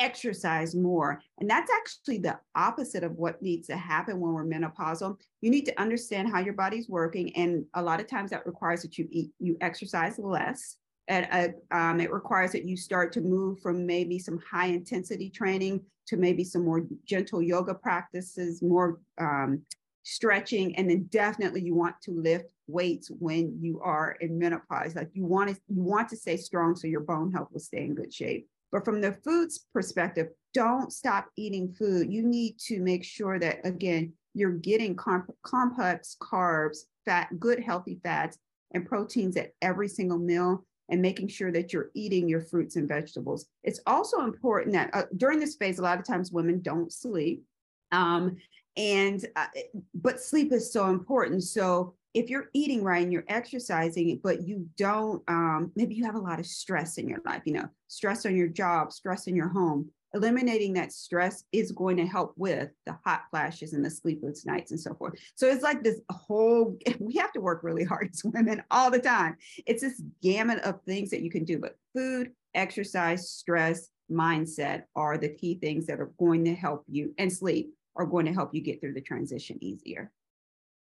exercise 0.00 0.74
more. 0.74 1.20
And 1.38 1.48
that's 1.48 1.70
actually 1.70 2.18
the 2.18 2.38
opposite 2.54 3.04
of 3.04 3.12
what 3.12 3.42
needs 3.42 3.68
to 3.68 3.76
happen 3.76 4.18
when 4.18 4.32
we're 4.32 4.46
menopausal. 4.46 5.18
You 5.42 5.50
need 5.50 5.66
to 5.66 5.80
understand 5.80 6.30
how 6.32 6.40
your 6.40 6.54
body's 6.54 6.88
working. 6.88 7.36
And 7.36 7.64
a 7.74 7.82
lot 7.82 8.00
of 8.00 8.08
times 8.08 8.30
that 8.30 8.46
requires 8.46 8.82
that 8.82 8.98
you 8.98 9.06
eat, 9.10 9.30
you 9.38 9.56
exercise 9.60 10.18
less. 10.18 10.76
And 11.06 11.28
uh, 11.30 11.76
um, 11.76 12.00
it 12.00 12.12
requires 12.12 12.52
that 12.52 12.64
you 12.64 12.76
start 12.76 13.12
to 13.12 13.20
move 13.20 13.60
from 13.60 13.84
maybe 13.84 14.18
some 14.18 14.38
high 14.38 14.68
intensity 14.68 15.28
training 15.28 15.82
to 16.10 16.16
maybe 16.16 16.44
some 16.44 16.64
more 16.64 16.82
gentle 17.04 17.40
yoga 17.40 17.72
practices, 17.72 18.62
more 18.62 18.98
um, 19.18 19.62
stretching, 20.02 20.74
and 20.76 20.90
then 20.90 21.04
definitely 21.10 21.62
you 21.62 21.74
want 21.74 21.94
to 22.02 22.10
lift 22.10 22.52
weights 22.66 23.10
when 23.18 23.56
you 23.60 23.80
are 23.80 24.16
in 24.20 24.38
menopause. 24.38 24.96
Like 24.96 25.10
you 25.14 25.24
want 25.24 25.50
to 25.50 25.56
you 25.68 25.82
want 25.82 26.08
to 26.08 26.16
stay 26.16 26.36
strong 26.36 26.74
so 26.74 26.88
your 26.88 27.00
bone 27.00 27.32
health 27.32 27.48
will 27.52 27.60
stay 27.60 27.84
in 27.84 27.94
good 27.94 28.12
shape. 28.12 28.48
But 28.72 28.84
from 28.84 29.00
the 29.00 29.12
food's 29.24 29.66
perspective, 29.72 30.28
don't 30.52 30.92
stop 30.92 31.28
eating 31.36 31.72
food. 31.72 32.12
You 32.12 32.22
need 32.22 32.58
to 32.66 32.80
make 32.80 33.04
sure 33.04 33.38
that, 33.38 33.64
again, 33.64 34.12
you're 34.34 34.52
getting 34.52 34.94
comp- 34.96 35.34
complex 35.42 36.16
carbs, 36.20 36.78
fat, 37.04 37.28
good 37.38 37.60
healthy 37.60 38.00
fats, 38.02 38.38
and 38.72 38.86
proteins 38.86 39.36
at 39.36 39.52
every 39.62 39.88
single 39.88 40.18
meal 40.18 40.64
and 40.90 41.00
making 41.00 41.28
sure 41.28 41.52
that 41.52 41.72
you're 41.72 41.90
eating 41.94 42.28
your 42.28 42.40
fruits 42.40 42.76
and 42.76 42.88
vegetables. 42.88 43.46
It's 43.62 43.80
also 43.86 44.22
important 44.22 44.74
that 44.74 44.90
uh, 44.92 45.04
during 45.16 45.38
this 45.38 45.56
phase, 45.56 45.78
a 45.78 45.82
lot 45.82 45.98
of 45.98 46.06
times 46.06 46.32
women 46.32 46.60
don't 46.60 46.92
sleep. 46.92 47.44
Um, 47.92 48.36
and 48.76 49.24
uh, 49.36 49.46
but 49.94 50.20
sleep 50.20 50.52
is 50.52 50.72
so 50.72 50.90
important. 50.90 51.42
So 51.44 51.94
if 52.14 52.28
you're 52.28 52.50
eating 52.52 52.82
right 52.82 53.02
and 53.02 53.12
you're 53.12 53.24
exercising, 53.28 54.20
but 54.22 54.42
you 54.42 54.68
don't, 54.76 55.22
um, 55.28 55.72
maybe 55.76 55.94
you 55.94 56.04
have 56.04 56.16
a 56.16 56.20
lot 56.20 56.40
of 56.40 56.46
stress 56.46 56.98
in 56.98 57.08
your 57.08 57.20
life, 57.24 57.42
you 57.44 57.52
know, 57.52 57.68
stress 57.88 58.26
on 58.26 58.36
your 58.36 58.48
job, 58.48 58.92
stress 58.92 59.26
in 59.26 59.36
your 59.36 59.48
home, 59.48 59.90
eliminating 60.14 60.72
that 60.74 60.92
stress 60.92 61.44
is 61.52 61.72
going 61.72 61.96
to 61.96 62.06
help 62.06 62.34
with 62.36 62.70
the 62.86 62.96
hot 63.04 63.22
flashes 63.30 63.72
and 63.72 63.84
the 63.84 63.90
sleepless 63.90 64.44
nights 64.44 64.70
and 64.70 64.80
so 64.80 64.94
forth. 64.94 65.14
So 65.34 65.48
it's 65.48 65.62
like 65.62 65.82
this 65.82 66.00
whole, 66.10 66.76
we 66.98 67.14
have 67.16 67.32
to 67.32 67.40
work 67.40 67.62
really 67.62 67.84
hard 67.84 68.10
as 68.12 68.22
women 68.24 68.62
all 68.70 68.90
the 68.90 68.98
time. 68.98 69.36
It's 69.66 69.82
this 69.82 70.02
gamut 70.22 70.60
of 70.60 70.82
things 70.82 71.10
that 71.10 71.22
you 71.22 71.30
can 71.30 71.44
do, 71.44 71.58
but 71.58 71.76
food, 71.94 72.32
exercise, 72.54 73.30
stress, 73.30 73.88
mindset 74.10 74.84
are 74.96 75.16
the 75.16 75.28
key 75.28 75.54
things 75.54 75.86
that 75.86 76.00
are 76.00 76.12
going 76.18 76.44
to 76.44 76.54
help 76.54 76.84
you, 76.88 77.14
and 77.18 77.32
sleep 77.32 77.72
are 77.96 78.06
going 78.06 78.26
to 78.26 78.32
help 78.32 78.54
you 78.54 78.60
get 78.60 78.80
through 78.80 78.94
the 78.94 79.00
transition 79.00 79.56
easier. 79.60 80.10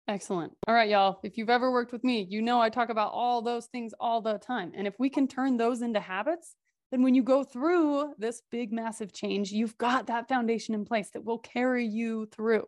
Excellent. 0.07 0.51
All 0.67 0.75
right, 0.75 0.89
y'all. 0.89 1.19
If 1.23 1.37
you've 1.37 1.49
ever 1.49 1.71
worked 1.71 1.93
with 1.93 2.03
me, 2.03 2.27
you 2.29 2.41
know 2.41 2.59
I 2.59 2.69
talk 2.69 2.89
about 2.89 3.13
all 3.13 3.41
those 3.41 3.67
things 3.67 3.93
all 3.99 4.21
the 4.21 4.37
time. 4.37 4.73
And 4.75 4.85
if 4.85 4.95
we 4.99 5.09
can 5.09 5.27
turn 5.27 5.55
those 5.55 5.81
into 5.81 6.01
habits, 6.01 6.55
then 6.93 7.01
when 7.01 7.15
you 7.15 7.23
go 7.23 7.43
through 7.43 8.13
this 8.19 8.41
big, 8.51 8.71
massive 8.71 9.11
change, 9.11 9.51
you've 9.51 9.77
got 9.77 10.07
that 10.07 10.29
foundation 10.29 10.75
in 10.75 10.85
place 10.85 11.09
that 11.11 11.25
will 11.25 11.39
carry 11.39 11.85
you 11.85 12.27
through. 12.27 12.65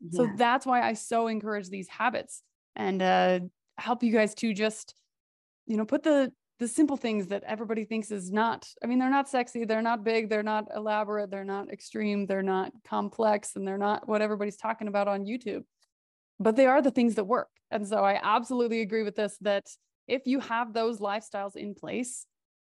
Yeah. 0.00 0.16
So 0.16 0.30
that's 0.36 0.66
why 0.66 0.82
I 0.82 0.94
so 0.94 1.28
encourage 1.28 1.68
these 1.68 1.88
habits 1.88 2.42
and 2.74 3.00
uh, 3.00 3.40
help 3.78 4.02
you 4.02 4.12
guys 4.12 4.34
to 4.36 4.52
just, 4.52 4.94
you 5.66 5.76
know, 5.76 5.84
put 5.84 6.02
the 6.02 6.32
the 6.58 6.66
simple 6.66 6.96
things 6.96 7.28
that 7.28 7.44
everybody 7.44 7.84
thinks 7.84 8.10
is 8.10 8.32
not. 8.32 8.66
I 8.82 8.88
mean, 8.88 8.98
they're 8.98 9.08
not 9.08 9.28
sexy, 9.28 9.64
they're 9.64 9.80
not 9.80 10.02
big, 10.02 10.28
they're 10.28 10.42
not 10.42 10.66
elaborate, 10.74 11.30
they're 11.30 11.44
not 11.44 11.70
extreme, 11.70 12.26
they're 12.26 12.42
not 12.42 12.72
complex, 12.84 13.54
and 13.54 13.66
they're 13.66 13.78
not 13.78 14.08
what 14.08 14.22
everybody's 14.22 14.56
talking 14.56 14.88
about 14.88 15.06
on 15.06 15.24
YouTube 15.24 15.62
but 16.38 16.56
they 16.56 16.66
are 16.66 16.82
the 16.82 16.90
things 16.90 17.16
that 17.16 17.24
work. 17.24 17.48
And 17.70 17.86
so 17.86 17.98
I 17.98 18.18
absolutely 18.22 18.80
agree 18.80 19.02
with 19.02 19.16
this 19.16 19.36
that 19.40 19.66
if 20.06 20.22
you 20.26 20.40
have 20.40 20.72
those 20.72 21.00
lifestyles 21.00 21.56
in 21.56 21.74
place 21.74 22.26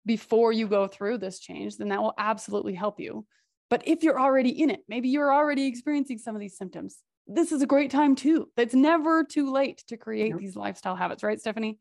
before 0.06 0.52
you 0.52 0.68
go 0.68 0.86
through 0.86 1.18
this 1.18 1.40
change, 1.40 1.76
then 1.76 1.88
that 1.88 2.00
will 2.00 2.14
absolutely 2.16 2.74
help 2.74 3.00
you. 3.00 3.26
But 3.68 3.82
if 3.86 4.02
you're 4.04 4.20
already 4.20 4.50
in 4.50 4.70
it, 4.70 4.80
maybe 4.88 5.08
you're 5.08 5.34
already 5.34 5.66
experiencing 5.66 6.18
some 6.18 6.36
of 6.36 6.40
these 6.40 6.56
symptoms, 6.56 7.02
this 7.26 7.50
is 7.50 7.60
a 7.60 7.66
great 7.66 7.90
time 7.90 8.14
too. 8.14 8.48
It's 8.56 8.74
never 8.74 9.24
too 9.24 9.50
late 9.52 9.82
to 9.88 9.96
create 9.96 10.30
nope. 10.30 10.40
these 10.40 10.54
lifestyle 10.54 10.94
habits, 10.94 11.24
right, 11.24 11.40
Stephanie? 11.40 11.80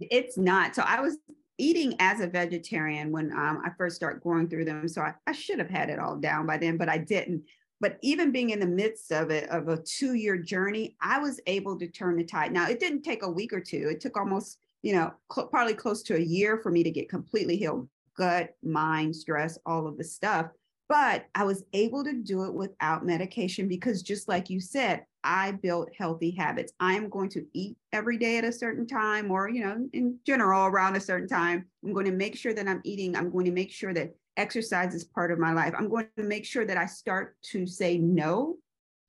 It's 0.00 0.36
not. 0.36 0.74
So 0.74 0.82
I 0.82 1.00
was 1.00 1.18
eating 1.58 1.94
as 2.00 2.18
a 2.18 2.26
vegetarian 2.26 3.12
when 3.12 3.30
um, 3.30 3.62
I 3.64 3.70
first 3.78 3.94
started 3.94 4.20
going 4.22 4.48
through 4.48 4.64
them. 4.64 4.88
So 4.88 5.02
I, 5.02 5.14
I 5.28 5.32
should 5.32 5.60
have 5.60 5.70
had 5.70 5.88
it 5.88 6.00
all 6.00 6.16
down 6.16 6.46
by 6.46 6.56
then, 6.56 6.76
but 6.76 6.88
I 6.88 6.98
didn't 6.98 7.44
But 7.80 7.98
even 8.02 8.32
being 8.32 8.50
in 8.50 8.60
the 8.60 8.66
midst 8.66 9.12
of 9.12 9.30
it, 9.30 9.48
of 9.50 9.68
a 9.68 9.76
two 9.76 10.14
year 10.14 10.36
journey, 10.36 10.96
I 11.00 11.18
was 11.18 11.40
able 11.46 11.78
to 11.78 11.86
turn 11.86 12.16
the 12.16 12.24
tide. 12.24 12.52
Now, 12.52 12.68
it 12.68 12.80
didn't 12.80 13.02
take 13.02 13.22
a 13.22 13.30
week 13.30 13.52
or 13.52 13.60
two, 13.60 13.88
it 13.90 14.00
took 14.00 14.16
almost, 14.16 14.58
you 14.82 14.92
know, 14.94 15.12
cl- 15.32 15.48
probably 15.48 15.74
close 15.74 16.02
to 16.04 16.16
a 16.16 16.20
year 16.20 16.58
for 16.58 16.70
me 16.70 16.82
to 16.82 16.90
get 16.90 17.08
completely 17.08 17.56
healed 17.56 17.88
gut, 18.16 18.50
mind, 18.62 19.16
stress, 19.16 19.58
all 19.64 19.86
of 19.86 19.96
the 19.96 20.04
stuff. 20.04 20.46
But 20.88 21.24
I 21.34 21.44
was 21.44 21.64
able 21.72 22.04
to 22.04 22.12
do 22.22 22.44
it 22.44 22.52
without 22.52 23.06
medication 23.06 23.66
because, 23.66 24.02
just 24.02 24.28
like 24.28 24.50
you 24.50 24.60
said, 24.60 25.06
I 25.24 25.52
built 25.52 25.88
healthy 25.96 26.32
habits. 26.32 26.72
I 26.80 26.94
am 26.94 27.08
going 27.08 27.30
to 27.30 27.46
eat 27.54 27.76
every 27.92 28.18
day 28.18 28.36
at 28.36 28.44
a 28.44 28.52
certain 28.52 28.86
time, 28.86 29.30
or, 29.30 29.48
you 29.48 29.64
know, 29.64 29.88
in 29.92 30.18
general, 30.26 30.66
around 30.66 30.96
a 30.96 31.00
certain 31.00 31.28
time. 31.28 31.64
I'm 31.82 31.94
going 31.94 32.06
to 32.06 32.12
make 32.12 32.36
sure 32.36 32.52
that 32.52 32.68
I'm 32.68 32.82
eating. 32.84 33.16
I'm 33.16 33.30
going 33.30 33.46
to 33.46 33.52
make 33.52 33.70
sure 33.70 33.94
that 33.94 34.14
exercise 34.36 34.94
is 34.94 35.04
part 35.04 35.30
of 35.30 35.38
my 35.38 35.52
life. 35.52 35.72
I'm 35.78 35.88
going 35.88 36.08
to 36.18 36.24
make 36.24 36.44
sure 36.44 36.66
that 36.66 36.76
I 36.76 36.86
start 36.86 37.36
to 37.52 37.66
say 37.66 37.96
no 37.96 38.56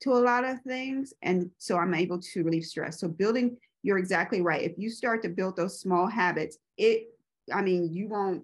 to 0.02 0.12
a 0.12 0.20
lot 0.20 0.44
of 0.44 0.60
things. 0.62 1.12
And 1.22 1.50
so 1.58 1.76
I'm 1.76 1.94
able 1.94 2.20
to 2.20 2.44
relieve 2.44 2.64
stress. 2.64 3.00
So 3.00 3.08
building, 3.08 3.56
you're 3.84 3.98
exactly 3.98 4.40
right. 4.40 4.62
If 4.62 4.78
you 4.78 4.88
start 4.88 5.22
to 5.22 5.28
build 5.28 5.56
those 5.56 5.78
small 5.78 6.06
habits, 6.06 6.56
it, 6.78 7.10
I 7.52 7.60
mean, 7.60 7.92
you 7.92 8.08
won't 8.08 8.42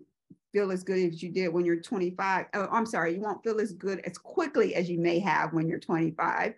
feel 0.53 0.71
as 0.71 0.85
good 0.85 0.99
as 0.99 1.23
you 1.23 1.31
did 1.31 1.49
when 1.49 1.65
you're 1.65 1.81
25. 1.81 2.47
Oh, 2.53 2.69
I'm 2.71 2.85
sorry, 2.85 3.15
you 3.15 3.23
won't 3.23 3.43
feel 3.43 3.59
as 3.59 3.73
good 3.73 4.01
as 4.01 4.19
quickly 4.19 4.75
as 4.75 4.91
you 4.91 5.01
may 5.01 5.19
have 5.19 5.55
when 5.55 5.67
you're 5.67 5.79
25, 5.79 6.53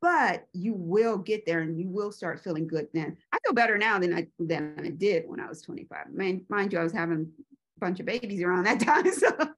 but 0.00 0.46
you 0.52 0.72
will 0.72 1.18
get 1.18 1.46
there 1.46 1.62
and 1.62 1.80
you 1.80 1.88
will 1.88 2.12
start 2.12 2.40
feeling 2.44 2.68
good 2.68 2.86
then. 2.94 3.16
I 3.32 3.38
feel 3.44 3.54
better 3.54 3.76
now 3.76 3.98
than 3.98 4.14
I 4.14 4.28
than 4.38 4.74
I 4.78 4.90
did 4.90 5.28
when 5.28 5.40
I 5.40 5.48
was 5.48 5.60
25. 5.60 5.98
I 6.06 6.08
mean, 6.10 6.46
mind 6.48 6.72
you, 6.72 6.78
I 6.78 6.84
was 6.84 6.92
having 6.92 7.26
a 7.76 7.80
bunch 7.80 7.98
of 7.98 8.06
babies 8.06 8.40
around 8.40 8.66
that 8.66 8.78
time. 8.80 9.12
So, 9.12 9.32
but 9.36 9.54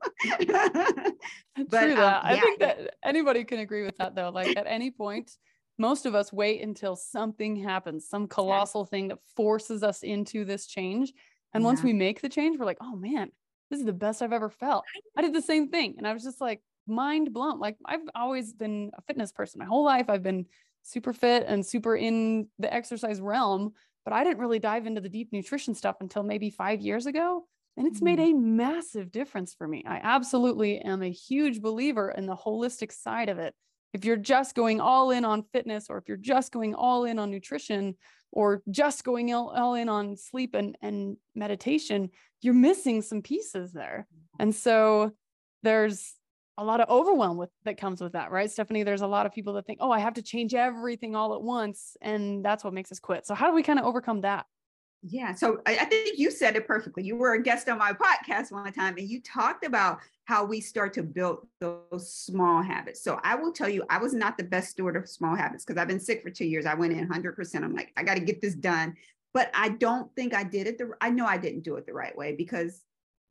True 0.46 1.68
that. 1.68 1.74
Um, 1.76 1.96
yeah. 1.96 2.20
I 2.24 2.40
think 2.40 2.60
that 2.60 2.94
anybody 3.04 3.44
can 3.44 3.58
agree 3.58 3.84
with 3.84 3.98
that 3.98 4.14
though. 4.14 4.30
Like 4.30 4.56
at 4.56 4.66
any 4.66 4.90
point, 4.90 5.32
most 5.80 6.04
of 6.04 6.14
us 6.14 6.30
wait 6.30 6.60
until 6.60 6.94
something 6.94 7.56
happens, 7.56 8.06
some 8.06 8.28
colossal 8.28 8.84
thing 8.84 9.08
that 9.08 9.18
forces 9.34 9.82
us 9.82 10.02
into 10.02 10.44
this 10.44 10.66
change. 10.66 11.14
And 11.54 11.62
yeah. 11.62 11.66
once 11.66 11.82
we 11.82 11.94
make 11.94 12.20
the 12.20 12.28
change, 12.28 12.58
we're 12.58 12.66
like, 12.66 12.76
oh 12.82 12.94
man, 12.94 13.32
this 13.70 13.80
is 13.80 13.86
the 13.86 13.92
best 13.94 14.20
I've 14.20 14.34
ever 14.34 14.50
felt. 14.50 14.84
I 15.16 15.22
did 15.22 15.32
the 15.32 15.40
same 15.40 15.70
thing. 15.70 15.94
And 15.96 16.06
I 16.06 16.12
was 16.12 16.22
just 16.22 16.38
like 16.38 16.60
mind 16.86 17.32
blown. 17.32 17.58
Like 17.58 17.78
I've 17.86 18.06
always 18.14 18.52
been 18.52 18.90
a 18.98 19.00
fitness 19.00 19.32
person 19.32 19.58
my 19.58 19.64
whole 19.64 19.82
life. 19.82 20.10
I've 20.10 20.22
been 20.22 20.44
super 20.82 21.14
fit 21.14 21.44
and 21.48 21.64
super 21.64 21.96
in 21.96 22.48
the 22.58 22.72
exercise 22.72 23.18
realm, 23.18 23.72
but 24.04 24.12
I 24.12 24.22
didn't 24.22 24.40
really 24.40 24.58
dive 24.58 24.86
into 24.86 25.00
the 25.00 25.08
deep 25.08 25.32
nutrition 25.32 25.74
stuff 25.74 25.96
until 26.00 26.22
maybe 26.22 26.50
five 26.50 26.82
years 26.82 27.06
ago. 27.06 27.46
And 27.78 27.86
it's 27.86 28.02
made 28.02 28.18
mm-hmm. 28.18 28.36
a 28.36 28.40
massive 28.40 29.10
difference 29.10 29.54
for 29.54 29.66
me. 29.66 29.82
I 29.86 30.00
absolutely 30.02 30.80
am 30.80 31.02
a 31.02 31.10
huge 31.10 31.62
believer 31.62 32.10
in 32.10 32.26
the 32.26 32.36
holistic 32.36 32.92
side 32.92 33.30
of 33.30 33.38
it. 33.38 33.54
If 33.92 34.04
you're 34.04 34.16
just 34.16 34.54
going 34.54 34.80
all 34.80 35.10
in 35.10 35.24
on 35.24 35.42
fitness, 35.52 35.86
or 35.90 35.98
if 35.98 36.04
you're 36.06 36.16
just 36.16 36.52
going 36.52 36.74
all 36.74 37.04
in 37.04 37.18
on 37.18 37.30
nutrition, 37.30 37.96
or 38.32 38.62
just 38.70 39.04
going 39.04 39.34
all, 39.34 39.74
in 39.74 39.88
on 39.88 40.16
sleep 40.16 40.54
and, 40.54 40.76
and 40.82 41.16
meditation, 41.34 42.10
you're 42.40 42.54
missing 42.54 43.02
some 43.02 43.22
pieces 43.22 43.72
there. 43.72 44.06
And 44.38 44.54
so 44.54 45.12
there's 45.62 46.14
a 46.56 46.64
lot 46.64 46.80
of 46.80 46.88
overwhelm 46.88 47.38
with 47.38 47.50
that 47.64 47.78
comes 47.78 48.00
with 48.00 48.12
that, 48.12 48.30
right? 48.30 48.50
Stephanie, 48.50 48.82
there's 48.82 49.02
a 49.02 49.06
lot 49.06 49.26
of 49.26 49.32
people 49.32 49.54
that 49.54 49.66
think, 49.66 49.78
oh, 49.82 49.90
I 49.90 49.98
have 49.98 50.14
to 50.14 50.22
change 50.22 50.54
everything 50.54 51.16
all 51.16 51.34
at 51.34 51.42
once. 51.42 51.96
And 52.00 52.44
that's 52.44 52.62
what 52.62 52.74
makes 52.74 52.92
us 52.92 53.00
quit. 53.00 53.26
So 53.26 53.34
how 53.34 53.48
do 53.48 53.54
we 53.54 53.62
kind 53.62 53.78
of 53.78 53.84
overcome 53.84 54.20
that? 54.20 54.46
Yeah. 55.02 55.34
So 55.34 55.62
I, 55.66 55.78
I, 55.78 55.84
think 55.86 56.18
you 56.18 56.30
said 56.30 56.56
it 56.56 56.66
perfectly. 56.66 57.02
You 57.02 57.16
were 57.16 57.32
a 57.32 57.42
guest 57.42 57.70
on 57.70 57.78
my 57.78 57.92
podcast 57.92 58.52
one 58.52 58.70
time 58.70 58.96
and 58.98 59.08
you 59.08 59.22
talked 59.22 59.64
about 59.64 60.00
how 60.26 60.44
we 60.44 60.60
start 60.60 60.92
to 60.94 61.02
build 61.02 61.46
those 61.58 62.12
small 62.12 62.62
habits. 62.62 63.02
So 63.02 63.18
I 63.24 63.34
will 63.34 63.52
tell 63.52 63.68
you, 63.68 63.82
I 63.88 63.96
was 63.96 64.12
not 64.12 64.36
the 64.36 64.44
best 64.44 64.70
steward 64.70 64.96
of 64.96 65.08
small 65.08 65.34
habits 65.34 65.64
because 65.64 65.80
I've 65.80 65.88
been 65.88 66.00
sick 66.00 66.22
for 66.22 66.28
two 66.28 66.44
years. 66.44 66.66
I 66.66 66.74
went 66.74 66.92
in 66.92 67.08
100%. 67.08 67.64
I'm 67.64 67.74
like, 67.74 67.92
I 67.96 68.02
got 68.02 68.14
to 68.14 68.20
get 68.20 68.42
this 68.42 68.54
done. 68.54 68.94
But 69.32 69.50
I 69.54 69.70
don't 69.70 70.14
think 70.14 70.34
I 70.34 70.44
did 70.44 70.66
it. 70.66 70.76
The, 70.76 70.90
I 71.00 71.08
know 71.08 71.24
I 71.24 71.38
didn't 71.38 71.64
do 71.64 71.76
it 71.76 71.86
the 71.86 71.94
right 71.94 72.16
way 72.16 72.34
because 72.34 72.82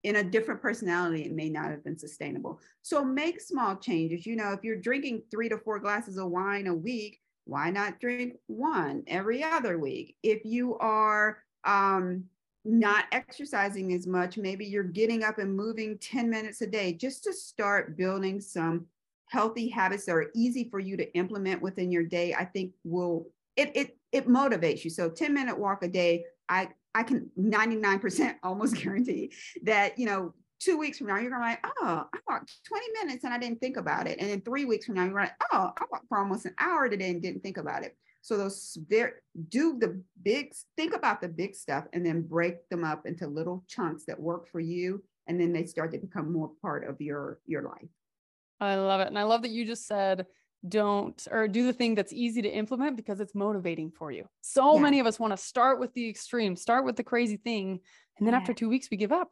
in 0.03 0.15
a 0.15 0.23
different 0.23 0.61
personality, 0.61 1.23
it 1.23 1.33
may 1.33 1.49
not 1.49 1.69
have 1.69 1.83
been 1.83 1.99
sustainable. 1.99 2.59
So 2.81 3.03
make 3.03 3.41
small 3.41 3.75
changes. 3.75 4.25
You 4.25 4.37
know, 4.37 4.53
if 4.53 4.63
you're 4.63 4.77
drinking 4.77 5.23
three 5.29 5.49
to 5.49 5.57
four 5.57 5.77
glasses 5.79 6.17
of 6.17 6.29
wine 6.29 6.67
a 6.67 6.73
week, 6.73 7.19
why 7.45 7.69
not 7.69 7.99
drink 7.99 8.37
one 8.47 9.03
every 9.07 9.43
other 9.43 9.77
week? 9.77 10.15
If 10.23 10.45
you 10.45 10.77
are 10.77 11.39
um, 11.63 12.25
not 12.65 13.05
exercising 13.11 13.93
as 13.93 14.05
much, 14.05 14.37
maybe 14.37 14.65
you're 14.65 14.83
getting 14.83 15.23
up 15.23 15.39
and 15.39 15.55
moving 15.55 15.97
10 15.97 16.29
minutes 16.29 16.61
a 16.61 16.67
day 16.67 16.93
just 16.93 17.23
to 17.23 17.33
start 17.33 17.97
building 17.97 18.39
some 18.41 18.85
healthy 19.29 19.69
habits 19.69 20.05
that 20.05 20.15
are 20.15 20.31
easy 20.35 20.67
for 20.69 20.79
you 20.79 20.97
to 20.97 21.13
implement 21.15 21.61
within 21.61 21.91
your 21.91 22.03
day, 22.03 22.33
I 22.33 22.45
think 22.45 22.73
will 22.83 23.27
it 23.55 23.71
it 23.75 23.97
it 24.11 24.27
motivates 24.27 24.83
you. 24.83 24.89
So 24.89 25.09
10 25.09 25.33
minute 25.33 25.57
walk 25.57 25.83
a 25.83 25.87
day, 25.87 26.25
I 26.47 26.69
I 26.95 27.03
can 27.03 27.29
99% 27.37 28.35
almost 28.43 28.75
guarantee 28.75 29.31
that, 29.63 29.97
you 29.99 30.05
know, 30.05 30.33
two 30.59 30.77
weeks 30.77 30.97
from 30.97 31.07
now, 31.07 31.17
you're 31.17 31.31
gonna 31.31 31.43
like, 31.43 31.65
oh, 31.81 32.05
I 32.13 32.17
walked 32.27 32.51
20 32.67 32.85
minutes 33.03 33.23
and 33.23 33.33
I 33.33 33.37
didn't 33.37 33.59
think 33.59 33.77
about 33.77 34.07
it. 34.07 34.19
And 34.19 34.29
then 34.29 34.41
three 34.41 34.65
weeks 34.65 34.85
from 34.85 34.95
now, 34.95 35.05
you're 35.05 35.13
like, 35.13 35.35
oh, 35.51 35.71
I 35.77 35.85
walked 35.91 36.07
for 36.09 36.17
almost 36.17 36.45
an 36.45 36.55
hour 36.59 36.89
today 36.89 37.09
and 37.09 37.21
didn't 37.21 37.43
think 37.43 37.57
about 37.57 37.83
it. 37.83 37.95
So 38.21 38.37
those 38.37 38.77
very 38.87 39.11
do 39.49 39.77
the 39.79 40.01
big 40.23 40.53
think 40.75 40.93
about 40.93 41.21
the 41.21 41.29
big 41.29 41.55
stuff 41.55 41.85
and 41.93 42.05
then 42.05 42.21
break 42.21 42.67
them 42.69 42.83
up 42.83 43.05
into 43.05 43.27
little 43.27 43.63
chunks 43.67 44.05
that 44.05 44.19
work 44.19 44.47
for 44.49 44.59
you 44.59 45.03
and 45.27 45.39
then 45.39 45.53
they 45.53 45.65
start 45.65 45.91
to 45.93 45.97
become 45.99 46.33
more 46.33 46.51
part 46.61 46.87
of 46.87 46.99
your 46.99 47.39
your 47.45 47.63
life. 47.63 47.89
I 48.59 48.75
love 48.75 48.99
it. 49.01 49.07
And 49.07 49.17
I 49.17 49.23
love 49.23 49.43
that 49.43 49.51
you 49.51 49.65
just 49.65 49.87
said 49.87 50.25
don't 50.67 51.25
or 51.31 51.47
do 51.47 51.65
the 51.65 51.71
thing 51.71 51.95
that's 51.95 52.11
easy 52.11 52.41
to 52.41 52.49
implement 52.49 52.97
because 52.97 53.21
it's 53.21 53.33
motivating 53.33 53.91
for 53.91 54.11
you. 54.11 54.25
So 54.41 54.75
yeah. 54.75 54.81
many 54.81 54.99
of 54.99 55.07
us 55.07 55.19
want 55.19 55.31
to 55.31 55.37
start 55.37 55.79
with 55.79 55.93
the 55.93 56.09
extreme, 56.09 56.57
start 56.57 56.83
with 56.83 56.97
the 56.97 57.03
crazy 57.03 57.37
thing, 57.37 57.79
and 58.17 58.27
then 58.27 58.33
yeah. 58.33 58.39
after 58.39 58.53
2 58.53 58.67
weeks 58.67 58.89
we 58.91 58.97
give 58.97 59.13
up 59.13 59.31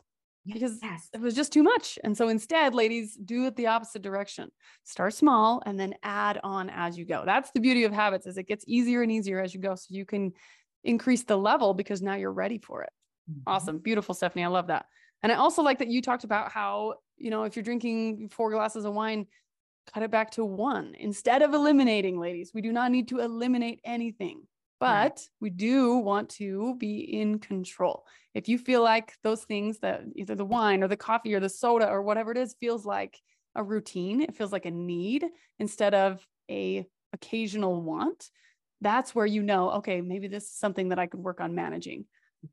because 0.54 0.80
yes. 0.82 1.10
it 1.14 1.22
was 1.22 1.36
just 1.36 1.52
too 1.52 1.64
much. 1.64 2.00
And 2.04 2.18
so 2.18 2.30
instead, 2.30 2.74
ladies, 2.74 3.16
do 3.16 3.46
it 3.46 3.56
the 3.56 3.68
opposite 3.68 4.02
direction. 4.02 4.50
Start 4.84 5.14
small 5.14 5.62
and 5.66 5.80
then 5.80 5.96
add 6.04 6.40
on 6.44 6.70
as 6.70 6.98
you 6.98 7.06
go. 7.06 7.24
That's 7.26 7.52
the 7.52 7.60
beauty 7.60 7.84
of 7.84 7.92
habits 7.94 8.26
is 8.26 8.38
it 8.38 8.48
gets 8.48 8.64
easier 8.68 9.02
and 9.02 9.12
easier 9.12 9.40
as 9.42 9.54
you 9.54 9.60
go 9.60 9.76
so 9.76 9.88
you 9.90 10.06
can 10.06 10.34
increase 10.84 11.24
the 11.24 11.38
level 11.38 11.74
because 11.74 12.02
now 12.02 12.16
you're 12.16 12.32
ready 12.32 12.58
for 12.58 12.84
it. 12.84 12.90
Mm-hmm. 13.30 13.42
Awesome. 13.48 13.78
Beautiful, 13.80 14.16
Stephanie. 14.16 14.46
I 14.46 14.48
love 14.48 14.68
that. 14.68 14.86
And 15.24 15.32
I 15.32 15.36
also 15.36 15.62
like 15.62 15.80
that 15.80 15.90
you 15.90 16.02
talked 16.02 16.24
about 16.24 16.52
how, 16.52 16.96
you 17.18 17.32
know, 17.32 17.44
if 17.44 17.56
you're 17.56 17.64
drinking 17.64 18.30
four 18.30 18.52
glasses 18.52 18.86
of 18.86 18.94
wine, 18.94 19.26
cut 19.94 20.04
it 20.04 20.12
back 20.12 20.32
to 20.32 20.46
one 20.46 20.96
instead 21.00 21.42
of 21.42 21.54
eliminating, 21.54 22.20
ladies. 22.20 22.52
We 22.54 22.62
do 22.62 22.72
not 22.72 22.92
need 22.92 23.08
to 23.10 23.20
eliminate 23.20 23.80
anything 23.84 24.44
but 24.80 24.88
right. 24.88 25.30
we 25.42 25.50
do 25.50 25.98
want 25.98 26.30
to 26.30 26.76
be 26.78 27.00
in 27.00 27.40
control. 27.40 28.06
If 28.34 28.48
you 28.48 28.58
feel 28.58 28.84
like 28.84 29.14
those 29.24 29.44
things 29.44 29.80
that 29.80 30.04
either 30.16 30.36
the 30.36 30.46
wine 30.46 30.84
or 30.84 30.88
the 30.88 30.98
coffee 30.98 31.34
or 31.34 31.40
the 31.40 31.50
soda 31.50 31.90
or 31.90 32.02
whatever 32.02 32.32
it 32.32 32.38
is 32.38 32.56
feels 32.60 32.86
like 32.86 33.20
a 33.56 33.64
routine, 33.64 34.22
it 34.22 34.36
feels 34.36 34.52
like 34.52 34.66
a 34.66 34.72
need 34.72 35.26
instead 35.60 35.94
of 35.94 36.26
a 36.50 36.86
occasional 37.14 37.82
want, 37.82 38.30
that's 38.82 39.16
where 39.16 39.26
you 39.26 39.42
know, 39.42 39.72
okay, 39.72 40.02
maybe 40.02 40.28
this 40.28 40.44
is 40.44 40.54
something 40.54 40.90
that 40.90 41.00
I 41.00 41.08
could 41.08 41.20
work 41.20 41.42
on 41.42 41.56
managing. 41.56 42.06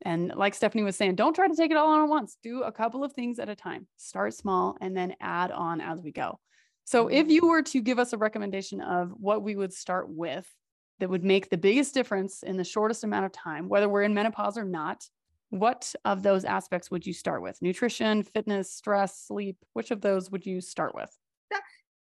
And 0.02 0.33
like 0.35 0.54
Stephanie 0.54 0.83
was 0.83 0.97
saying, 0.97 1.16
don't 1.16 1.35
try 1.35 1.47
to 1.47 1.54
take 1.54 1.71
it 1.71 1.76
all 1.76 1.90
on 1.90 2.02
at 2.02 2.09
once. 2.09 2.38
Do 2.43 2.62
a 2.62 2.73
couple 2.73 3.04
of 3.04 3.12
things 3.12 3.38
at 3.38 3.50
a 3.50 3.54
time. 3.54 3.87
Start 3.97 4.35
small 4.35 4.76
and 4.81 4.97
then 4.97 5.14
add 5.21 5.50
on 5.50 5.81
as 5.81 6.00
we 6.00 6.11
go. 6.11 6.40
So 6.85 7.09
if 7.09 7.25
mm-hmm. 7.25 7.31
you 7.31 7.47
were 7.49 7.62
to 7.62 7.81
give 7.83 7.99
us 7.99 8.12
a 8.12 8.19
recommendation 8.19 8.81
of 8.81 9.12
what 9.19 9.43
we 9.43 9.57
would 9.57 9.73
start 9.73 10.09
with 10.09 10.47
that 11.01 11.11
would 11.11 11.25
make 11.25 11.51
the 11.51 11.57
biggest 11.57 11.95
difference 11.95 12.43
in 12.43 12.57
the 12.57 12.65
shortest 12.65 13.05
amount 13.05 13.27
of 13.27 13.33
time, 13.33 13.69
whether 13.69 13.89
we're 13.89 14.03
in 14.03 14.15
menopause 14.15 14.57
or 14.57 14.65
not, 14.65 15.09
what 15.51 15.95
of 16.05 16.23
those 16.23 16.45
aspects 16.45 16.91
would 16.91 17.07
you 17.07 17.13
start 17.13 17.43
with? 17.43 17.61
Nutrition, 17.63 18.23
fitness, 18.23 18.73
stress, 18.73 19.21
sleep? 19.21 19.57
Which 19.73 19.91
of 19.91 20.01
those 20.01 20.31
would 20.31 20.45
you 20.45 20.61
start 20.61 20.95
with? 20.95 21.11
That, 21.51 21.63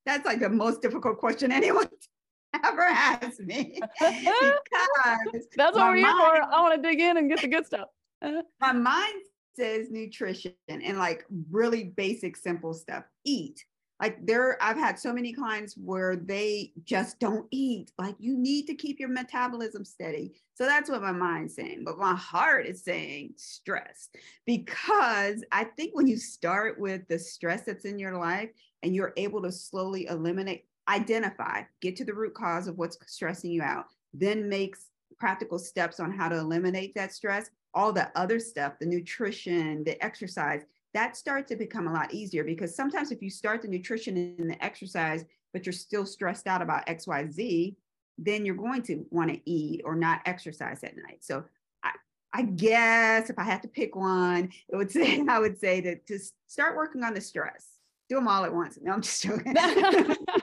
that's 0.06 0.26
like 0.26 0.40
the 0.40 0.50
most 0.50 0.82
difficult 0.82 1.18
question 1.18 1.52
anyone 1.52 1.88
ever 2.64 2.82
asked 2.82 3.40
me. 3.40 3.80
that's 4.00 4.26
what 5.58 5.76
we're 5.76 5.96
here 5.96 6.06
for. 6.06 6.44
I 6.44 6.62
want 6.62 6.76
to 6.76 6.88
dig 6.88 7.00
in 7.00 7.18
and 7.18 7.30
get 7.30 7.42
the 7.42 7.48
good 7.48 7.66
stuff. 7.66 7.88
Uh-huh. 8.24 8.44
my 8.60 8.72
mind 8.72 9.16
says 9.56 9.90
nutrition 9.90 10.54
and 10.70 11.00
like 11.00 11.26
really 11.50 11.86
basic, 11.86 12.38
simple 12.38 12.74
stuff. 12.74 13.04
Eat, 13.26 13.66
like 14.02 14.26
there 14.26 14.62
i've 14.62 14.78
had 14.78 15.00
so 15.00 15.14
many 15.14 15.32
clients 15.32 15.76
where 15.76 16.16
they 16.16 16.74
just 16.84 17.20
don't 17.20 17.46
eat 17.52 17.92
like 17.98 18.16
you 18.20 18.38
need 18.38 18.66
to 18.68 18.76
keep 18.76 19.00
your 19.00 19.10
metabolism 19.10 19.86
steady. 19.86 20.34
So 20.56 20.66
that's 20.66 20.90
what 20.90 21.02
my 21.02 21.12
mind's 21.12 21.56
saying 21.56 21.84
but 21.86 21.98
my 21.98 22.16
heart 22.16 22.66
is 22.68 22.84
saying 22.84 23.34
stress 23.38 24.10
because 24.46 25.44
i 25.52 25.64
think 25.64 25.96
when 25.96 26.08
you 26.08 26.18
start 26.18 26.80
with 26.80 27.08
the 27.08 27.18
stress 27.18 27.64
that's 27.64 27.86
in 27.86 27.98
your 27.98 28.18
life 28.18 28.50
and 28.84 28.96
you're 28.96 29.14
able 29.18 29.42
to 29.42 29.52
slowly 29.52 30.08
eliminate 30.08 30.66
identify 30.88 31.62
get 31.82 31.96
to 31.96 32.06
the 32.06 32.14
root 32.14 32.34
cause 32.34 32.68
of 32.68 32.78
what's 32.78 32.98
stressing 33.08 33.52
you 33.52 33.62
out 33.62 33.86
then 34.14 34.50
makes 34.50 34.92
practical 35.22 35.60
steps 35.60 36.00
on 36.00 36.12
how 36.12 36.28
to 36.28 36.38
eliminate 36.38 36.96
that 36.96 37.14
stress. 37.14 37.52
All 37.76 37.94
the 37.94 38.12
other 38.18 38.40
stuff 38.40 38.74
the 38.80 38.86
nutrition 38.88 39.84
the 39.86 40.04
exercise 40.04 40.64
that 40.94 41.16
starts 41.16 41.50
to 41.50 41.56
become 41.56 41.88
a 41.88 41.94
lot 41.94 42.14
easier 42.14 42.44
because 42.44 42.76
sometimes 42.76 43.12
if 43.12 43.22
you 43.22 43.30
start 43.30 43.62
the 43.62 43.68
nutrition 43.68 44.36
and 44.38 44.50
the 44.50 44.64
exercise, 44.64 45.26
but 45.54 45.66
you're 45.66 45.74
still 45.74 46.06
stressed 46.06 46.48
out 46.48 46.62
about 46.62 46.86
XYZ, 46.88 47.76
then 48.18 48.46
you're 48.46 48.56
going 48.56 48.82
to 48.84 49.06
want 49.10 49.32
to 49.32 49.50
eat 49.50 49.82
or 49.86 49.96
not 49.96 50.22
exercise 50.26 50.84
at 50.84 50.96
night. 50.96 51.20
So 51.22 51.44
I, 51.84 51.92
I 52.34 52.42
guess 52.44 53.30
if 53.30 53.40
I 53.40 53.44
had 53.44 53.62
to 53.64 53.68
pick 53.68 53.96
one, 53.96 54.52
it 54.70 54.76
would 54.76 54.92
say 54.92 55.24
I 55.28 55.40
would 55.40 55.60
say 55.60 55.82
that 55.82 56.06
to 56.08 56.20
start 56.48 56.76
working 56.76 57.04
on 57.04 57.14
the 57.14 57.22
stress. 57.22 57.68
Do 58.10 58.16
them 58.16 58.28
all 58.28 58.44
at 58.44 58.54
once. 58.54 58.78
No, 58.82 58.92
I'm 58.92 59.02
just 59.02 59.24
joking. 59.24 59.56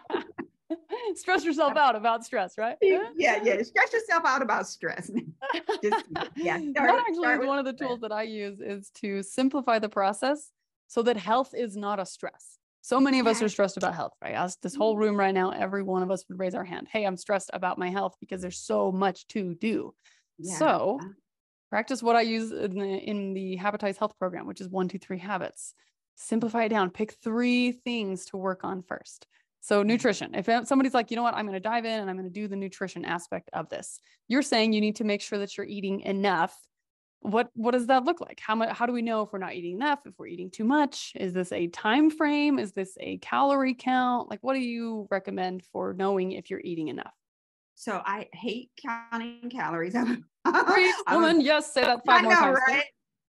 stress 1.18 1.44
yourself 1.44 1.76
out 1.76 1.96
about 1.96 2.25
stress, 2.25 2.56
right? 2.58 2.76
Yeah, 2.80 3.08
yeah. 3.16 3.62
Stress 3.62 3.92
yourself 3.92 4.25
out 4.25 4.42
about 4.42 4.68
stress. 4.68 5.10
Just 5.82 6.06
yeah. 6.37 6.58
Start, 6.70 6.75
that 6.75 7.04
actually 7.08 7.28
is 7.28 7.46
one 7.46 7.58
of 7.58 7.64
the 7.64 7.72
tools 7.72 8.00
that 8.00 8.12
I 8.12 8.22
use 8.22 8.60
is 8.60 8.90
to 8.96 9.22
simplify 9.22 9.78
the 9.78 9.88
process 9.88 10.50
so 10.87 11.02
that 11.02 11.16
health 11.16 11.54
is 11.54 11.76
not 11.76 12.00
a 12.00 12.06
stress. 12.06 12.58
So 12.80 13.00
many 13.00 13.20
of 13.20 13.26
us 13.26 13.42
are 13.42 13.48
stressed 13.48 13.76
about 13.76 13.94
health, 13.94 14.12
right? 14.22 14.34
Us, 14.34 14.56
this 14.56 14.75
whole 14.75 14.94
mm-hmm. 14.94 15.02
room 15.02 15.16
right 15.16 15.34
now, 15.34 15.50
every 15.50 15.82
one 15.82 16.02
of 16.02 16.10
us 16.10 16.25
would 16.28 16.38
raise 16.38 16.54
our 16.54 16.64
hand. 16.64 16.88
Hey, 16.90 17.04
I'm 17.04 17.16
stressed 17.16 17.50
about 17.52 17.78
my 17.78 17.90
health 17.90 18.16
because 18.20 18.40
there's 18.40 18.58
so 18.58 18.90
much 18.90 19.26
to 19.28 19.54
do. 19.56 19.94
Yeah. 20.38 20.56
So 20.56 21.00
practice 21.70 22.02
what 22.02 22.16
I 22.16 22.22
use 22.22 22.50
in 22.50 22.78
the, 22.78 22.87
in 22.87 23.34
the 23.34 23.58
Habitize 23.58 23.98
Health 23.98 24.18
program, 24.18 24.46
which 24.46 24.60
is 24.60 24.68
one, 24.68 24.88
two, 24.88 24.98
three 24.98 25.18
habits. 25.18 25.75
Simplify 26.14 26.64
it 26.64 26.70
down. 26.70 26.90
Pick 26.90 27.12
three 27.22 27.72
things 27.72 28.25
to 28.26 28.37
work 28.37 28.64
on 28.64 28.82
first. 28.82 29.26
So 29.60 29.82
nutrition, 29.82 30.34
if 30.34 30.48
somebody's 30.66 30.94
like, 30.94 31.10
you 31.10 31.16
know 31.16 31.22
what, 31.22 31.34
I'm 31.34 31.44
going 31.44 31.54
to 31.54 31.60
dive 31.60 31.84
in 31.84 32.00
and 32.00 32.08
I'm 32.08 32.16
going 32.16 32.28
to 32.28 32.32
do 32.32 32.48
the 32.48 32.56
nutrition 32.56 33.04
aspect 33.04 33.50
of 33.52 33.68
this. 33.68 34.00
You're 34.28 34.42
saying 34.42 34.72
you 34.72 34.80
need 34.80 34.96
to 34.96 35.04
make 35.04 35.20
sure 35.20 35.38
that 35.38 35.56
you're 35.56 35.66
eating 35.66 36.00
enough. 36.00 36.56
What 37.20 37.50
what 37.54 37.72
does 37.72 37.88
that 37.88 38.04
look 38.04 38.20
like? 38.20 38.38
How 38.38 38.54
much 38.54 38.70
how 38.70 38.86
do 38.86 38.92
we 38.92 39.02
know 39.02 39.22
if 39.22 39.32
we're 39.32 39.40
not 39.40 39.54
eating 39.54 39.74
enough, 39.74 40.00
if 40.06 40.14
we're 40.18 40.28
eating 40.28 40.50
too 40.52 40.62
much? 40.62 41.12
Is 41.16 41.32
this 41.32 41.50
a 41.50 41.66
time 41.66 42.10
frame? 42.10 42.60
Is 42.60 42.72
this 42.72 42.96
a 43.00 43.18
calorie 43.18 43.74
count? 43.74 44.30
Like 44.30 44.38
what 44.42 44.54
do 44.54 44.60
you 44.60 45.08
recommend 45.10 45.64
for 45.72 45.94
knowing 45.94 46.32
if 46.32 46.48
you're 46.48 46.62
eating 46.62 46.86
enough? 46.86 47.12
So 47.74 48.00
I 48.04 48.28
hate 48.32 48.70
counting 48.80 49.50
calories. 49.50 49.94
woman, 51.10 51.40
yes, 51.40 51.72
say 51.72 51.82
that 51.82 52.04
five 52.06 52.20
I 52.20 52.22
more 52.22 52.32
know, 52.32 52.40
times. 52.40 52.58
Right? 52.68 52.84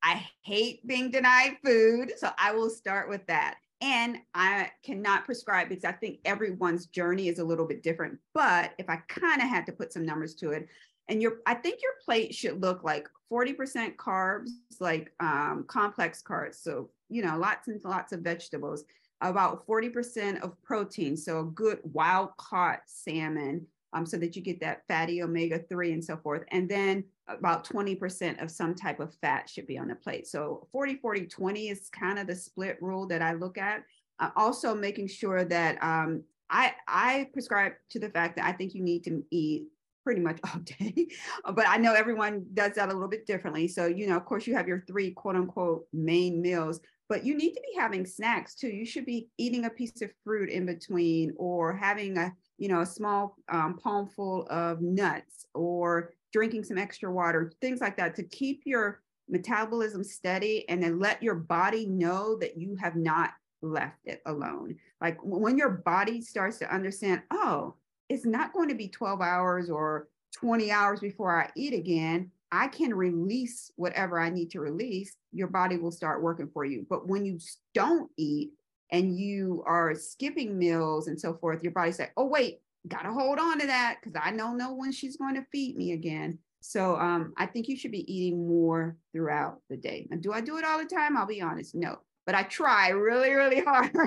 I 0.04 0.26
hate 0.44 0.86
being 0.86 1.12
denied 1.12 1.58
food. 1.64 2.14
So 2.18 2.30
I 2.38 2.54
will 2.54 2.70
start 2.70 3.10
with 3.10 3.26
that. 3.28 3.56
And 3.84 4.20
I 4.34 4.72
cannot 4.82 5.26
prescribe 5.26 5.68
because 5.68 5.84
I 5.84 5.92
think 5.92 6.20
everyone's 6.24 6.86
journey 6.86 7.28
is 7.28 7.40
a 7.40 7.44
little 7.44 7.68
bit 7.68 7.84
different. 7.84 8.18
But 8.34 8.72
if 8.78 8.90
I 8.90 8.96
kind 9.10 9.42
of 9.42 9.50
had 9.50 9.66
to 9.66 9.74
put 9.74 9.92
some 9.92 10.06
numbers 10.06 10.36
to 10.36 10.52
it, 10.52 10.70
and 11.10 11.22
your 11.22 11.40
I 11.46 11.54
think 11.54 11.82
your 11.82 11.92
plate 12.06 12.34
should 12.34 12.62
look 12.62 12.86
like 12.86 13.10
40% 13.30 13.98
carbs, 13.98 14.52
like 14.80 15.12
um, 15.20 15.66
complex 15.68 16.24
carbs. 16.24 16.64
So, 16.64 16.92
you 17.10 17.22
know, 17.24 17.38
lots 17.38 17.68
and 17.68 17.84
lots 17.84 18.14
of 18.14 18.22
vegetables, 18.22 18.86
about 19.20 19.68
40% 19.68 20.42
of 20.42 20.62
protein. 20.64 21.18
So 21.18 21.42
a 21.42 21.44
good 21.44 21.80
wild 21.84 22.30
caught 22.38 22.84
salmon, 22.86 23.68
um, 23.94 24.06
so 24.06 24.18
that 24.18 24.36
you 24.36 24.42
get 24.42 24.60
that 24.60 24.84
fatty 24.88 25.22
omega 25.22 25.60
3 25.60 25.94
and 25.94 26.04
so 26.04 26.18
forth. 26.18 26.44
And 26.50 26.70
then 26.70 27.04
about 27.28 27.66
20% 27.66 28.42
of 28.42 28.52
some 28.52 28.76
type 28.76 29.00
of 29.00 29.14
fat 29.16 29.50
should 29.50 29.68
be 29.68 29.78
on 29.78 29.88
the 29.88 29.96
plate. 29.96 30.28
So 30.28 30.68
40, 30.72 30.96
40, 30.96 31.28
20 31.28 31.70
is 31.70 31.90
kind 31.90 32.20
of 32.20 32.28
the 32.28 32.36
split 32.36 32.78
rule 32.82 33.08
that 33.08 33.22
I 33.22 33.34
look 33.34 33.58
at. 33.58 33.84
Uh, 34.20 34.30
also 34.36 34.76
making 34.76 35.08
sure 35.08 35.44
that 35.46 35.82
um, 35.82 36.24
I, 36.50 36.74
I 36.88 37.30
prescribe 37.34 37.74
to 37.92 38.00
the 38.00 38.10
fact 38.10 38.36
that 38.36 38.46
I 38.46 38.52
think 38.52 38.76
you 38.76 38.84
need 38.84 39.04
to 39.06 39.24
eat 39.32 39.68
pretty 40.04 40.22
much 40.22 40.40
all 40.54 40.60
day, 40.60 41.08
but 41.54 41.68
I 41.68 41.78
know 41.78 41.94
everyone 41.94 42.46
does 42.54 42.74
that 42.76 42.90
a 42.90 42.94
little 42.94 43.08
bit 43.08 43.26
differently. 43.26 43.68
So, 43.68 43.86
you 43.86 44.08
know, 44.08 44.18
of 44.18 44.26
course 44.26 44.46
you 44.46 44.56
have 44.56 44.68
your 44.68 44.84
three 44.88 45.12
quote 45.12 45.36
unquote 45.36 45.88
main 45.94 46.42
meals, 46.42 46.80
but 47.14 47.24
you 47.24 47.38
need 47.38 47.54
to 47.54 47.62
be 47.62 47.80
having 47.80 48.08
snacks 48.08 48.56
too. 48.56 48.70
You 48.70 48.88
should 48.88 49.06
be 49.06 49.28
eating 49.38 49.66
a 49.66 49.70
piece 49.70 50.02
of 50.02 50.10
fruit 50.24 50.50
in 50.50 50.66
between 50.66 51.32
or 51.38 51.72
having 51.72 52.18
a, 52.18 52.34
you 52.58 52.68
know, 52.68 52.82
a 52.82 52.88
small 52.88 53.36
um, 53.50 53.78
palmful 53.78 54.48
of 54.50 54.82
nuts 54.82 55.46
or 55.54 56.16
drinking 56.32 56.64
some 56.64 56.80
extra 56.80 57.14
water, 57.14 57.54
things 57.62 57.82
like 57.82 57.98
that 57.98 58.16
to 58.16 58.24
keep 58.24 58.64
your 58.66 59.04
metabolism 59.30 60.04
steady 60.04 60.68
and 60.70 60.82
then 60.82 60.98
let 60.98 61.22
your 61.22 61.36
body 61.36 61.86
know 61.86 62.36
that 62.40 62.58
you 62.58 62.76
have 62.78 62.96
not 62.96 63.30
left 63.62 64.00
it 64.06 64.24
alone. 64.26 64.76
Like 65.00 65.20
when 65.22 65.56
your 65.56 65.70
body 65.70 66.20
starts 66.20 66.58
to 66.58 66.74
understand, 66.74 67.22
oh, 67.30 67.76
it's 68.10 68.26
not 68.26 68.54
going 68.54 68.70
to 68.70 68.76
be 68.76 68.88
12 68.88 69.22
hours 69.22 69.70
or 69.70 70.08
20 70.34 70.72
hours 70.72 71.00
before 71.00 71.40
I 71.40 71.52
eat 71.56 71.76
again. 71.76 72.32
I 72.54 72.68
can 72.68 72.94
release 72.94 73.72
whatever 73.78 74.20
I 74.20 74.30
need 74.30 74.52
to 74.52 74.60
release. 74.60 75.16
Your 75.32 75.48
body 75.48 75.78
will 75.78 75.92
start 75.92 76.22
working 76.22 76.52
for 76.54 76.64
you. 76.64 76.86
But 76.88 77.08
when 77.08 77.26
you 77.26 77.40
don't 77.74 78.12
eat 78.16 78.52
and 78.92 79.18
you 79.18 79.64
are 79.66 79.96
skipping 79.96 80.56
meals 80.56 81.08
and 81.08 81.20
so 81.20 81.34
forth, 81.34 81.64
your 81.64 81.72
body's 81.72 81.98
like, 81.98 82.14
oh, 82.16 82.28
wait, 82.28 82.60
got 82.88 83.02
to 83.02 83.12
hold 83.12 83.40
on 83.40 83.60
to 83.60 83.66
that 83.66 83.98
because 84.00 84.22
I 84.24 84.32
don't 84.38 84.60
know 84.60 84.76
when 84.76 84.92
she's 84.92 85.18
going 85.18 85.34
to 85.34 85.46
feed 85.52 85.76
me 85.76 85.94
again. 85.94 86.38
So 86.62 86.96
um, 86.96 87.34
I 87.38 87.48
think 87.48 87.68
you 87.68 87.76
should 87.76 87.92
be 87.92 88.14
eating 88.14 88.48
more 88.48 88.98
throughout 89.14 89.60
the 89.72 89.78
day. 89.78 90.08
And 90.12 90.22
do 90.22 90.32
I 90.32 90.40
do 90.40 90.58
it 90.58 90.64
all 90.64 90.78
the 90.78 90.86
time? 90.86 91.18
I'll 91.18 91.26
be 91.26 91.42
honest, 91.42 91.74
no. 91.74 91.98
But 92.28 92.36
I 92.36 92.44
try 92.44 92.90
really, 92.90 93.32
really 93.32 93.62
hard. 93.66 93.98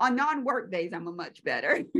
On 0.00 0.16
non-work 0.16 0.72
days, 0.72 0.90
I'm 0.92 1.06
a 1.06 1.12
much 1.12 1.44
better. 1.44 1.84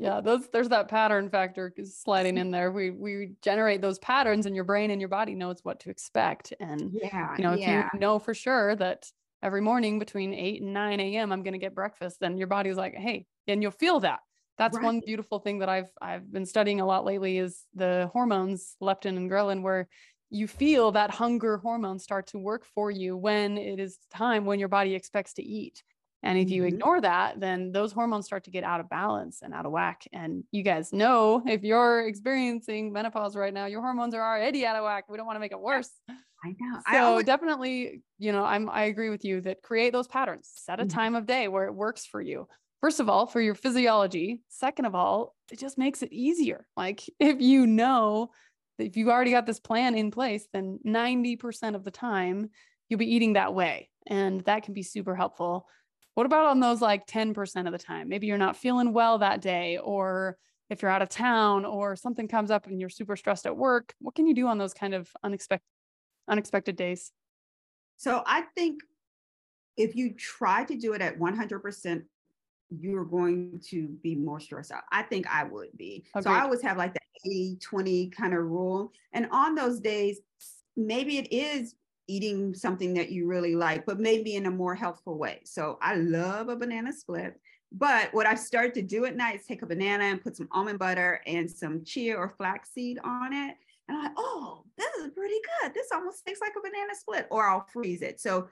yeah, 0.00 0.20
those 0.20 0.48
there's 0.52 0.70
that 0.70 0.88
pattern 0.88 1.28
factor 1.28 1.72
sliding 1.84 2.38
in 2.42 2.50
there. 2.50 2.72
We 2.72 2.90
we 2.90 3.32
generate 3.42 3.82
those 3.82 3.98
patterns, 3.98 4.46
and 4.46 4.54
your 4.54 4.64
brain 4.64 4.90
and 4.90 5.00
your 5.00 5.08
body 5.08 5.34
knows 5.34 5.60
what 5.62 5.80
to 5.80 5.90
expect. 5.90 6.52
And 6.58 6.90
yeah, 6.92 7.36
you 7.36 7.44
know, 7.44 7.52
if 7.52 7.60
yeah. 7.60 7.88
you 7.92 8.00
know 8.00 8.18
for 8.18 8.34
sure 8.34 8.74
that 8.76 9.06
every 9.42 9.60
morning 9.60 9.98
between 9.98 10.34
8 10.34 10.62
and 10.62 10.74
9 10.74 11.00
a.m. 11.00 11.32
I'm 11.32 11.42
going 11.42 11.52
to 11.52 11.58
get 11.58 11.74
breakfast, 11.74 12.18
then 12.20 12.36
your 12.36 12.46
body's 12.46 12.76
like, 12.76 12.94
hey, 12.94 13.24
and 13.46 13.62
you'll 13.62 13.72
feel 13.72 14.00
that 14.00 14.20
that's 14.60 14.76
right. 14.76 14.84
one 14.84 15.00
beautiful 15.00 15.38
thing 15.38 15.60
that 15.60 15.70
I've 15.70 15.88
I've 16.02 16.30
been 16.30 16.44
studying 16.44 16.82
a 16.82 16.86
lot 16.86 17.06
lately 17.06 17.38
is 17.38 17.64
the 17.74 18.10
hormones 18.12 18.76
leptin 18.82 19.16
and 19.16 19.30
ghrelin 19.30 19.62
where 19.62 19.88
you 20.28 20.46
feel 20.46 20.92
that 20.92 21.10
hunger 21.10 21.56
hormone 21.56 21.98
start 21.98 22.26
to 22.28 22.38
work 22.38 22.66
for 22.74 22.90
you 22.90 23.16
when 23.16 23.56
it 23.56 23.80
is 23.80 23.98
time 24.12 24.44
when 24.44 24.58
your 24.58 24.68
body 24.68 24.94
expects 24.94 25.32
to 25.34 25.42
eat. 25.42 25.82
And 26.22 26.38
if 26.38 26.50
you 26.50 26.62
mm-hmm. 26.62 26.74
ignore 26.74 27.00
that, 27.00 27.40
then 27.40 27.72
those 27.72 27.92
hormones 27.92 28.26
start 28.26 28.44
to 28.44 28.50
get 28.50 28.64
out 28.64 28.80
of 28.80 28.90
balance 28.90 29.40
and 29.42 29.54
out 29.54 29.64
of 29.66 29.72
whack. 29.72 30.02
And 30.12 30.44
you 30.52 30.62
guys 30.62 30.92
know 30.92 31.42
if 31.46 31.62
you're 31.62 32.06
experiencing 32.06 32.92
menopause 32.92 33.36
right 33.36 33.54
now, 33.54 33.66
your 33.66 33.80
hormones 33.80 34.14
are 34.14 34.22
already 34.22 34.66
out 34.66 34.76
of 34.76 34.84
whack. 34.84 35.04
We 35.08 35.16
don't 35.16 35.26
want 35.26 35.36
to 35.36 35.40
make 35.40 35.52
it 35.52 35.60
worse. 35.60 35.90
I 36.08 36.54
know. 36.58 36.78
So 36.78 36.82
I 36.86 36.98
always- 36.98 37.26
definitely, 37.26 38.02
you 38.18 38.32
know, 38.32 38.44
I'm 38.44 38.68
I 38.68 38.84
agree 38.84 39.10
with 39.10 39.24
you 39.24 39.40
that 39.42 39.62
create 39.62 39.92
those 39.92 40.08
patterns. 40.08 40.50
Set 40.54 40.80
a 40.80 40.84
mm-hmm. 40.84 40.88
time 40.88 41.14
of 41.14 41.26
day 41.26 41.48
where 41.48 41.66
it 41.66 41.74
works 41.74 42.06
for 42.06 42.20
you 42.20 42.46
first 42.80 43.00
of 43.00 43.08
all, 43.08 43.26
for 43.26 43.40
your 43.40 43.54
physiology. 43.54 44.40
Second 44.48 44.86
of 44.86 44.94
all, 44.94 45.34
it 45.52 45.58
just 45.58 45.78
makes 45.78 46.02
it 46.02 46.12
easier. 46.12 46.66
Like 46.76 47.02
if 47.18 47.40
you 47.40 47.66
know 47.66 48.30
that 48.78 48.86
if 48.86 48.96
you've 48.96 49.08
already 49.08 49.32
got 49.32 49.46
this 49.46 49.60
plan 49.60 49.94
in 49.94 50.10
place, 50.10 50.46
then 50.52 50.78
90% 50.86 51.74
of 51.74 51.84
the 51.84 51.90
time 51.90 52.50
you'll 52.88 52.98
be 52.98 53.14
eating 53.14 53.34
that 53.34 53.54
way. 53.54 53.90
And 54.06 54.40
that 54.42 54.64
can 54.64 54.74
be 54.74 54.82
super 54.82 55.14
helpful. 55.14 55.68
What 56.14 56.26
about 56.26 56.46
on 56.46 56.60
those 56.60 56.80
like 56.80 57.06
10% 57.06 57.66
of 57.66 57.72
the 57.72 57.78
time? 57.78 58.08
Maybe 58.08 58.26
you're 58.26 58.38
not 58.38 58.56
feeling 58.56 58.92
well 58.92 59.18
that 59.18 59.40
day, 59.40 59.78
or 59.78 60.36
if 60.68 60.82
you're 60.82 60.90
out 60.90 61.02
of 61.02 61.08
town 61.08 61.64
or 61.64 61.96
something 61.96 62.28
comes 62.28 62.50
up 62.50 62.66
and 62.66 62.80
you're 62.80 62.90
super 62.90 63.16
stressed 63.16 63.46
at 63.46 63.56
work, 63.56 63.94
what 64.00 64.14
can 64.14 64.26
you 64.26 64.34
do 64.34 64.46
on 64.46 64.58
those 64.58 64.74
kind 64.74 64.94
of 64.94 65.08
unexpected 65.22 65.66
unexpected 66.28 66.76
days? 66.76 67.10
So 67.96 68.22
I 68.24 68.42
think 68.54 68.80
if 69.76 69.96
you 69.96 70.14
try 70.14 70.64
to 70.64 70.76
do 70.76 70.92
it 70.92 71.02
at 71.02 71.18
100% 71.18 72.02
you're 72.70 73.04
going 73.04 73.60
to 73.68 73.88
be 74.02 74.14
more 74.14 74.40
stressed 74.40 74.70
out. 74.70 74.84
I 74.92 75.02
think 75.02 75.26
I 75.26 75.44
would 75.44 75.76
be. 75.76 76.04
Agreed. 76.14 76.24
So 76.24 76.30
I 76.30 76.42
always 76.42 76.62
have 76.62 76.76
like 76.76 76.94
the 76.94 77.00
80 77.26 77.58
20 77.60 78.10
kind 78.10 78.32
of 78.32 78.44
rule. 78.44 78.92
And 79.12 79.26
on 79.32 79.54
those 79.54 79.80
days, 79.80 80.20
maybe 80.76 81.18
it 81.18 81.32
is 81.32 81.74
eating 82.10 82.54
something 82.54 82.92
that 82.94 83.10
you 83.10 83.26
really 83.26 83.54
like, 83.54 83.86
but 83.86 84.00
maybe 84.00 84.34
in 84.34 84.46
a 84.46 84.50
more 84.50 84.74
healthful 84.74 85.16
way. 85.16 85.40
So 85.44 85.78
I 85.80 85.94
love 85.94 86.48
a 86.48 86.56
banana 86.56 86.92
split. 86.92 87.40
But 87.72 88.12
what 88.12 88.26
I 88.26 88.34
started 88.34 88.74
to 88.74 88.82
do 88.82 89.04
at 89.04 89.16
night 89.16 89.36
is 89.36 89.46
take 89.46 89.62
a 89.62 89.66
banana 89.66 90.04
and 90.04 90.20
put 90.20 90.36
some 90.36 90.48
almond 90.50 90.80
butter 90.80 91.20
and 91.26 91.48
some 91.48 91.84
chia 91.84 92.16
or 92.16 92.28
flaxseed 92.28 92.98
on 93.04 93.32
it. 93.32 93.54
And 93.88 93.96
I'm 93.96 94.02
like, 94.04 94.12
oh, 94.16 94.64
this 94.76 94.92
is 94.96 95.10
pretty 95.14 95.38
good. 95.62 95.72
This 95.72 95.88
almost 95.92 96.26
tastes 96.26 96.40
like 96.40 96.52
a 96.58 96.60
banana 96.60 96.94
split, 96.94 97.28
or 97.30 97.48
I'll 97.48 97.66
freeze 97.72 98.02
it. 98.02 98.20
So 98.20 98.48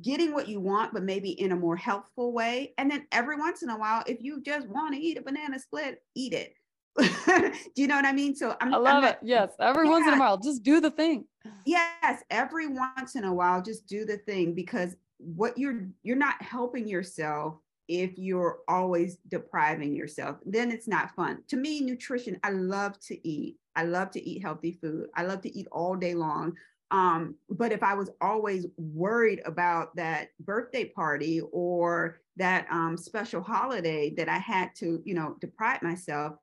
getting 0.00 0.32
what 0.32 0.48
you 0.48 0.58
want, 0.58 0.92
but 0.92 1.04
maybe 1.04 1.30
in 1.30 1.52
a 1.52 1.56
more 1.56 1.76
healthful 1.76 2.32
way. 2.32 2.74
And 2.78 2.90
then 2.90 3.06
every 3.12 3.36
once 3.36 3.62
in 3.62 3.70
a 3.70 3.78
while, 3.78 4.02
if 4.06 4.22
you 4.22 4.40
just 4.40 4.66
want 4.66 4.94
to 4.94 5.00
eat 5.00 5.18
a 5.18 5.22
banana 5.22 5.58
split, 5.58 6.02
eat 6.16 6.32
it. 6.32 6.54
do 6.98 7.52
you 7.76 7.86
know 7.86 7.96
what 7.96 8.04
I 8.04 8.12
mean? 8.12 8.34
So 8.34 8.56
I'm, 8.60 8.74
i 8.74 8.76
love 8.76 8.96
I'm 8.96 9.02
not, 9.02 9.12
it. 9.12 9.18
Yes. 9.22 9.50
Every 9.60 9.86
yeah. 9.86 9.90
once 9.90 10.06
in 10.06 10.14
a 10.14 10.18
while, 10.18 10.38
just 10.38 10.62
do 10.62 10.80
the 10.80 10.90
thing. 10.90 11.24
Yes. 11.64 12.22
Every 12.30 12.68
once 12.68 13.16
in 13.16 13.24
a 13.24 13.32
while, 13.32 13.62
just 13.62 13.86
do 13.86 14.04
the 14.04 14.18
thing 14.18 14.54
because 14.54 14.96
what 15.18 15.56
you're, 15.56 15.86
you're 16.02 16.16
not 16.16 16.40
helping 16.42 16.88
yourself 16.88 17.56
if 17.88 18.16
you're 18.16 18.60
always 18.68 19.16
depriving 19.28 19.94
yourself, 19.94 20.38
then 20.46 20.70
it's 20.70 20.88
not 20.88 21.14
fun. 21.14 21.42
To 21.48 21.56
me, 21.56 21.80
nutrition, 21.80 22.38
I 22.42 22.50
love 22.50 22.98
to 23.00 23.28
eat. 23.28 23.58
I 23.74 23.84
love 23.84 24.10
to 24.12 24.22
eat 24.22 24.42
healthy 24.42 24.72
food. 24.72 25.08
I 25.14 25.24
love 25.24 25.42
to 25.42 25.58
eat 25.58 25.66
all 25.72 25.96
day 25.96 26.14
long. 26.14 26.54
Um, 26.90 27.36
but 27.48 27.72
if 27.72 27.82
I 27.82 27.94
was 27.94 28.10
always 28.20 28.66
worried 28.76 29.40
about 29.46 29.96
that 29.96 30.28
birthday 30.40 30.84
party 30.84 31.40
or 31.52 32.20
that 32.36 32.66
um, 32.70 32.96
special 32.96 33.42
holiday 33.42 34.10
that 34.16 34.28
I 34.28 34.38
had 34.38 34.74
to, 34.76 35.02
you 35.04 35.14
know, 35.14 35.36
deprive 35.40 35.82
myself, 35.82 36.36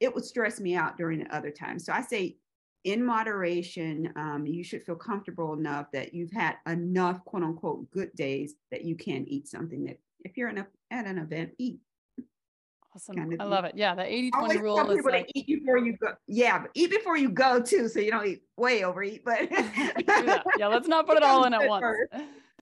it 0.00 0.14
would 0.14 0.24
stress 0.24 0.58
me 0.58 0.74
out 0.74 0.96
during 0.96 1.20
the 1.20 1.34
other 1.34 1.50
times. 1.50 1.84
So 1.84 1.92
I 1.92 2.00
say, 2.02 2.36
in 2.84 3.04
moderation, 3.04 4.10
um, 4.16 4.46
you 4.46 4.64
should 4.64 4.82
feel 4.84 4.96
comfortable 4.96 5.52
enough 5.52 5.86
that 5.92 6.14
you've 6.14 6.32
had 6.32 6.56
enough 6.66 7.22
quote 7.26 7.42
unquote 7.42 7.90
good 7.90 8.10
days 8.14 8.54
that 8.70 8.84
you 8.84 8.96
can 8.96 9.26
eat 9.28 9.46
something 9.48 9.84
that 9.84 9.98
if 10.24 10.36
you're 10.36 10.48
a, 10.48 10.66
at 10.90 11.06
an 11.06 11.18
event, 11.18 11.50
eat. 11.58 11.80
Awesome. 12.94 13.16
Kind 13.16 13.34
of 13.34 13.40
I 13.40 13.44
love 13.44 13.64
it. 13.66 13.72
Yeah. 13.76 13.94
The 13.94 14.04
80 14.04 14.30
20 14.30 14.58
rule 14.58 14.76
tell 14.76 14.90
is 14.90 15.04
like, 15.04 15.30
eat 15.34 15.46
before 15.46 15.78
you 15.78 15.96
go. 15.98 16.12
Yeah. 16.26 16.58
But 16.60 16.70
eat 16.74 16.90
before 16.90 17.16
you 17.16 17.28
go 17.30 17.60
too. 17.60 17.86
So 17.88 18.00
you 18.00 18.10
don't 18.10 18.26
eat 18.26 18.42
way 18.56 18.82
overeat, 18.82 19.24
but 19.24 19.48
yeah, 20.58 20.66
let's 20.66 20.88
not 20.88 21.06
put 21.06 21.16
it 21.16 21.22
all 21.22 21.44
in 21.46 21.54
at 21.54 21.68
once. 21.68 21.84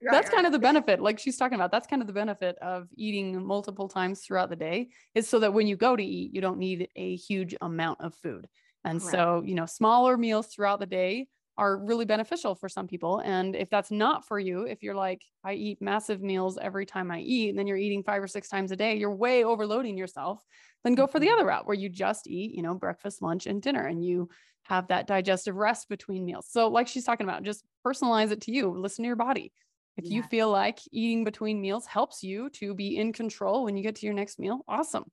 Right, 0.02 0.12
that's 0.12 0.30
kind 0.30 0.46
of 0.46 0.52
the 0.52 0.58
benefit 0.58 1.00
like 1.00 1.18
she's 1.18 1.36
talking 1.36 1.56
about 1.56 1.72
that's 1.72 1.86
kind 1.86 2.00
of 2.00 2.06
the 2.06 2.12
benefit 2.12 2.56
of 2.58 2.88
eating 2.96 3.44
multiple 3.44 3.88
times 3.88 4.20
throughout 4.20 4.48
the 4.48 4.56
day 4.56 4.88
is 5.14 5.28
so 5.28 5.40
that 5.40 5.52
when 5.52 5.66
you 5.66 5.76
go 5.76 5.96
to 5.96 6.04
eat 6.04 6.32
you 6.32 6.40
don't 6.40 6.58
need 6.58 6.88
a 6.94 7.16
huge 7.16 7.54
amount 7.60 8.00
of 8.00 8.14
food 8.14 8.46
and 8.84 9.00
Correct. 9.00 9.12
so 9.12 9.42
you 9.44 9.54
know 9.54 9.66
smaller 9.66 10.16
meals 10.16 10.46
throughout 10.46 10.78
the 10.78 10.86
day 10.86 11.26
are 11.58 11.76
really 11.76 12.04
beneficial 12.04 12.54
for 12.54 12.68
some 12.68 12.86
people. 12.86 13.18
And 13.24 13.56
if 13.56 13.68
that's 13.68 13.90
not 13.90 14.26
for 14.26 14.38
you, 14.38 14.62
if 14.62 14.80
you're 14.80 14.94
like, 14.94 15.22
I 15.42 15.54
eat 15.54 15.82
massive 15.82 16.22
meals 16.22 16.56
every 16.62 16.86
time 16.86 17.10
I 17.10 17.18
eat, 17.18 17.50
and 17.50 17.58
then 17.58 17.66
you're 17.66 17.76
eating 17.76 18.04
five 18.04 18.22
or 18.22 18.28
six 18.28 18.48
times 18.48 18.70
a 18.70 18.76
day, 18.76 18.96
you're 18.96 19.14
way 19.14 19.42
overloading 19.42 19.98
yourself, 19.98 20.40
then 20.84 20.94
go 20.94 21.08
for 21.08 21.18
the 21.18 21.26
mm-hmm. 21.26 21.34
other 21.34 21.46
route 21.46 21.66
where 21.66 21.76
you 21.76 21.88
just 21.88 22.28
eat, 22.28 22.54
you 22.54 22.62
know, 22.62 22.74
breakfast, 22.74 23.20
lunch, 23.22 23.48
and 23.48 23.60
dinner, 23.60 23.84
and 23.84 24.04
you 24.04 24.28
have 24.62 24.86
that 24.88 25.08
digestive 25.08 25.56
rest 25.56 25.88
between 25.88 26.24
meals. 26.24 26.46
So, 26.48 26.68
like 26.68 26.86
she's 26.86 27.04
talking 27.04 27.28
about, 27.28 27.42
just 27.42 27.64
personalize 27.84 28.30
it 28.30 28.42
to 28.42 28.52
you, 28.52 28.70
listen 28.70 29.02
to 29.02 29.08
your 29.08 29.16
body. 29.16 29.52
If 29.98 30.04
yeah. 30.04 30.16
you 30.16 30.22
feel 30.22 30.50
like 30.50 30.78
eating 30.92 31.24
between 31.24 31.60
meals 31.60 31.84
helps 31.84 32.22
you 32.22 32.48
to 32.50 32.72
be 32.72 32.96
in 32.96 33.12
control 33.12 33.64
when 33.64 33.76
you 33.76 33.82
get 33.82 33.96
to 33.96 34.06
your 34.06 34.14
next 34.14 34.38
meal, 34.38 34.60
awesome. 34.68 35.04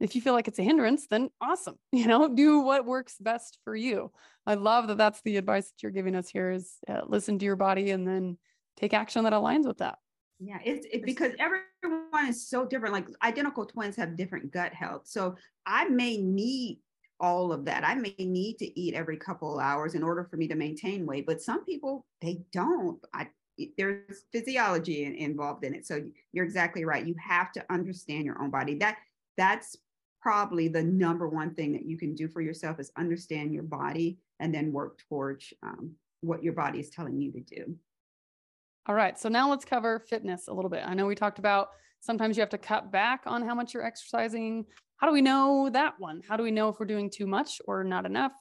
If 0.00 0.14
you 0.14 0.20
feel 0.20 0.34
like 0.34 0.48
it's 0.48 0.58
a 0.58 0.62
hindrance, 0.62 1.06
then 1.08 1.30
awesome. 1.40 1.76
You 1.92 2.06
know, 2.06 2.28
do 2.28 2.60
what 2.60 2.84
works 2.84 3.16
best 3.18 3.58
for 3.64 3.74
you. 3.74 4.12
I 4.46 4.54
love 4.54 4.88
that 4.88 4.98
that's 4.98 5.22
the 5.22 5.38
advice 5.38 5.68
that 5.70 5.82
you're 5.82 5.92
giving 5.92 6.14
us 6.14 6.28
here 6.28 6.50
is 6.50 6.74
uh, 6.86 7.00
listen 7.06 7.38
to 7.38 7.44
your 7.44 7.56
body 7.56 7.90
and 7.90 8.06
then 8.06 8.36
take 8.76 8.92
action 8.92 9.24
that 9.24 9.32
aligns 9.32 9.66
with 9.66 9.78
that. 9.78 9.98
Yeah, 10.38 10.58
it's 10.62 10.86
it, 10.92 11.06
because 11.06 11.32
everyone 11.38 12.28
is 12.28 12.46
so 12.46 12.66
different. 12.66 12.92
Like 12.92 13.06
identical 13.22 13.64
twins 13.64 13.96
have 13.96 14.16
different 14.16 14.52
gut 14.52 14.74
health. 14.74 15.02
So 15.06 15.36
I 15.64 15.88
may 15.88 16.18
need 16.18 16.80
all 17.18 17.52
of 17.52 17.64
that. 17.64 17.86
I 17.86 17.94
may 17.94 18.14
need 18.18 18.58
to 18.58 18.78
eat 18.78 18.92
every 18.92 19.16
couple 19.16 19.58
of 19.58 19.64
hours 19.64 19.94
in 19.94 20.02
order 20.02 20.24
for 20.24 20.36
me 20.36 20.48
to 20.48 20.54
maintain 20.54 21.06
weight, 21.06 21.24
but 21.24 21.40
some 21.40 21.64
people 21.64 22.04
they 22.20 22.42
don't. 22.52 22.98
I 23.14 23.28
there's 23.76 24.24
physiology 24.32 25.04
involved 25.18 25.64
in 25.64 25.74
it. 25.74 25.86
So 25.86 26.02
you're 26.32 26.44
exactly 26.44 26.84
right. 26.84 27.06
You 27.06 27.14
have 27.18 27.52
to 27.52 27.64
understand 27.70 28.24
your 28.24 28.40
own 28.42 28.50
body. 28.50 28.74
That 28.76 28.98
that's 29.36 29.76
probably 30.20 30.68
the 30.68 30.82
number 30.82 31.28
one 31.28 31.54
thing 31.54 31.72
that 31.72 31.84
you 31.84 31.98
can 31.98 32.14
do 32.14 32.28
for 32.28 32.40
yourself 32.40 32.80
is 32.80 32.90
understand 32.96 33.52
your 33.52 33.62
body 33.62 34.18
and 34.40 34.54
then 34.54 34.72
work 34.72 34.98
towards 35.08 35.52
um, 35.62 35.92
what 36.22 36.42
your 36.42 36.54
body 36.54 36.80
is 36.80 36.90
telling 36.90 37.20
you 37.20 37.30
to 37.32 37.40
do. 37.40 37.76
All 38.86 38.94
right. 38.94 39.18
So 39.18 39.28
now 39.28 39.50
let's 39.50 39.64
cover 39.64 40.00
fitness 40.00 40.48
a 40.48 40.52
little 40.52 40.70
bit. 40.70 40.82
I 40.84 40.94
know 40.94 41.06
we 41.06 41.14
talked 41.14 41.38
about 41.38 41.68
sometimes 42.00 42.36
you 42.36 42.40
have 42.40 42.50
to 42.50 42.58
cut 42.58 42.90
back 42.90 43.22
on 43.26 43.46
how 43.46 43.54
much 43.54 43.74
you're 43.74 43.84
exercising. 43.84 44.66
How 44.96 45.06
do 45.06 45.12
we 45.12 45.22
know 45.22 45.70
that 45.72 45.94
one? 45.98 46.22
How 46.26 46.36
do 46.36 46.42
we 46.42 46.50
know 46.50 46.68
if 46.68 46.78
we're 46.78 46.86
doing 46.86 47.10
too 47.10 47.26
much 47.26 47.60
or 47.66 47.84
not 47.84 48.06
enough? 48.06 48.32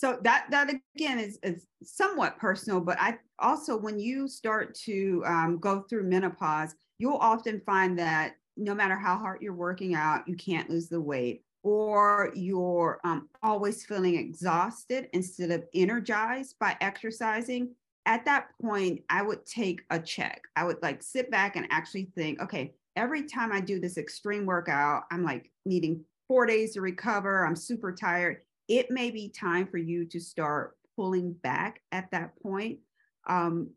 So 0.00 0.18
that 0.22 0.46
that 0.50 0.70
again 0.96 1.18
is, 1.18 1.38
is 1.42 1.66
somewhat 1.82 2.38
personal, 2.38 2.80
but 2.80 2.96
I 2.98 3.18
also 3.38 3.76
when 3.76 3.98
you 3.98 4.28
start 4.28 4.74
to 4.86 5.22
um, 5.26 5.58
go 5.60 5.82
through 5.82 6.04
menopause, 6.04 6.74
you'll 6.98 7.18
often 7.18 7.60
find 7.66 7.98
that 7.98 8.36
no 8.56 8.74
matter 8.74 8.96
how 8.96 9.18
hard 9.18 9.42
you're 9.42 9.52
working 9.52 9.94
out, 9.94 10.26
you 10.26 10.36
can't 10.36 10.70
lose 10.70 10.88
the 10.88 11.02
weight, 11.02 11.44
or 11.62 12.32
you're 12.34 12.98
um, 13.04 13.28
always 13.42 13.84
feeling 13.84 14.16
exhausted 14.16 15.10
instead 15.12 15.50
of 15.50 15.64
energized 15.74 16.58
by 16.58 16.78
exercising. 16.80 17.74
At 18.06 18.24
that 18.24 18.46
point, 18.62 19.02
I 19.10 19.20
would 19.20 19.44
take 19.44 19.82
a 19.90 19.98
check. 19.98 20.40
I 20.56 20.64
would 20.64 20.78
like 20.80 21.02
sit 21.02 21.30
back 21.30 21.56
and 21.56 21.66
actually 21.68 22.10
think, 22.14 22.40
okay, 22.40 22.72
every 22.96 23.24
time 23.24 23.52
I 23.52 23.60
do 23.60 23.78
this 23.78 23.98
extreme 23.98 24.46
workout, 24.46 25.02
I'm 25.12 25.24
like 25.24 25.52
needing 25.66 26.06
four 26.26 26.46
days 26.46 26.72
to 26.72 26.80
recover. 26.80 27.44
I'm 27.44 27.54
super 27.54 27.92
tired. 27.92 28.38
It 28.70 28.90
may 28.90 29.10
be 29.10 29.28
time 29.28 29.66
for 29.66 29.78
you 29.78 30.06
to 30.06 30.20
start 30.20 30.76
pulling 30.96 31.32
back 31.32 31.82
at 31.90 32.10
that 32.12 32.40
point. 32.40 32.78
Um, 33.26 33.70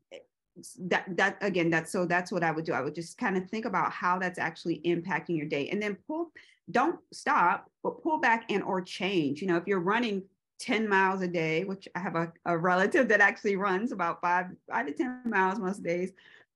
that 0.80 1.06
that 1.18 1.38
again 1.42 1.72
that's 1.72 1.92
so 1.92 2.06
that's 2.06 2.32
what 2.32 2.44
i 2.44 2.52
would 2.52 2.64
do 2.64 2.74
i 2.74 2.82
would 2.82 2.94
just 2.94 3.18
kind 3.18 3.36
of 3.36 3.50
think 3.50 3.66
about 3.66 3.92
how 3.92 4.20
that's 4.20 4.38
actually 4.38 4.80
impacting 4.86 5.36
your 5.36 5.48
day 5.48 5.68
and 5.70 5.82
then 5.82 5.98
pull 6.08 6.32
don't 6.70 7.00
stop 7.12 7.72
but 7.82 8.02
pull 8.04 8.20
back 8.20 8.46
and 8.52 8.62
or 8.62 8.80
change 8.80 9.42
you 9.42 9.48
know 9.48 9.58
if 9.58 9.66
you're 9.66 9.80
running 9.80 10.22
10 10.60 10.88
miles 10.88 11.22
a 11.22 11.28
day 11.28 11.64
which 11.64 11.88
i 11.96 12.00
have 12.00 12.16
a, 12.16 12.32
a 12.46 12.56
relative 12.56 13.08
that 13.08 13.20
actually 13.20 13.56
runs 13.56 13.92
about 13.92 14.22
five 14.22 14.46
five 14.70 14.86
to 14.86 14.94
10 14.94 15.22
miles 15.26 15.58
most 15.58 15.82
days 15.82 16.12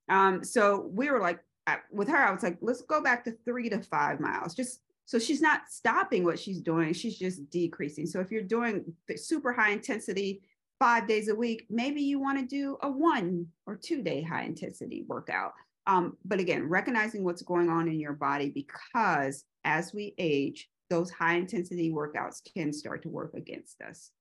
um 0.09 0.43
so 0.43 0.91
we 0.93 1.09
were 1.09 1.19
like 1.19 1.39
with 1.91 2.07
her 2.07 2.17
i 2.17 2.31
was 2.31 2.43
like 2.43 2.57
let's 2.61 2.83
go 2.83 3.01
back 3.01 3.23
to 3.23 3.35
three 3.45 3.67
to 3.67 3.81
five 3.81 4.19
miles 4.19 4.53
just 4.53 4.81
so 5.07 5.17
she's 5.17 5.41
not 5.41 5.61
stopping 5.67 6.23
what 6.23 6.37
she's 6.37 6.61
doing 6.61 6.93
she's 6.93 7.17
just 7.17 7.49
decreasing 7.49 8.05
so 8.05 8.19
if 8.19 8.29
you're 8.29 8.43
doing 8.43 8.85
super 9.15 9.51
high 9.51 9.71
intensity 9.71 10.43
five 10.79 11.07
days 11.07 11.27
a 11.27 11.35
week, 11.35 11.65
maybe 11.69 12.01
you 12.01 12.19
want 12.19 12.39
to 12.39 12.45
do 12.45 12.77
a 12.81 12.89
one 12.89 13.47
or 13.65 13.75
two 13.75 14.01
day 14.01 14.21
high 14.21 14.43
intensity 14.43 15.05
workout. 15.07 15.53
Um, 15.85 16.17
but 16.25 16.39
again, 16.39 16.67
recognizing 16.67 17.23
what's 17.23 17.41
going 17.41 17.69
on 17.69 17.87
in 17.87 17.99
your 17.99 18.13
body 18.13 18.49
because 18.49 19.43
as 19.63 19.93
we 19.93 20.13
age, 20.17 20.69
those 20.89 21.11
high 21.11 21.35
intensity 21.35 21.91
workouts 21.91 22.41
can 22.53 22.71
start 22.73 23.03
to 23.03 23.09
work 23.09 23.33
against 23.35 23.81
us. 23.81 24.11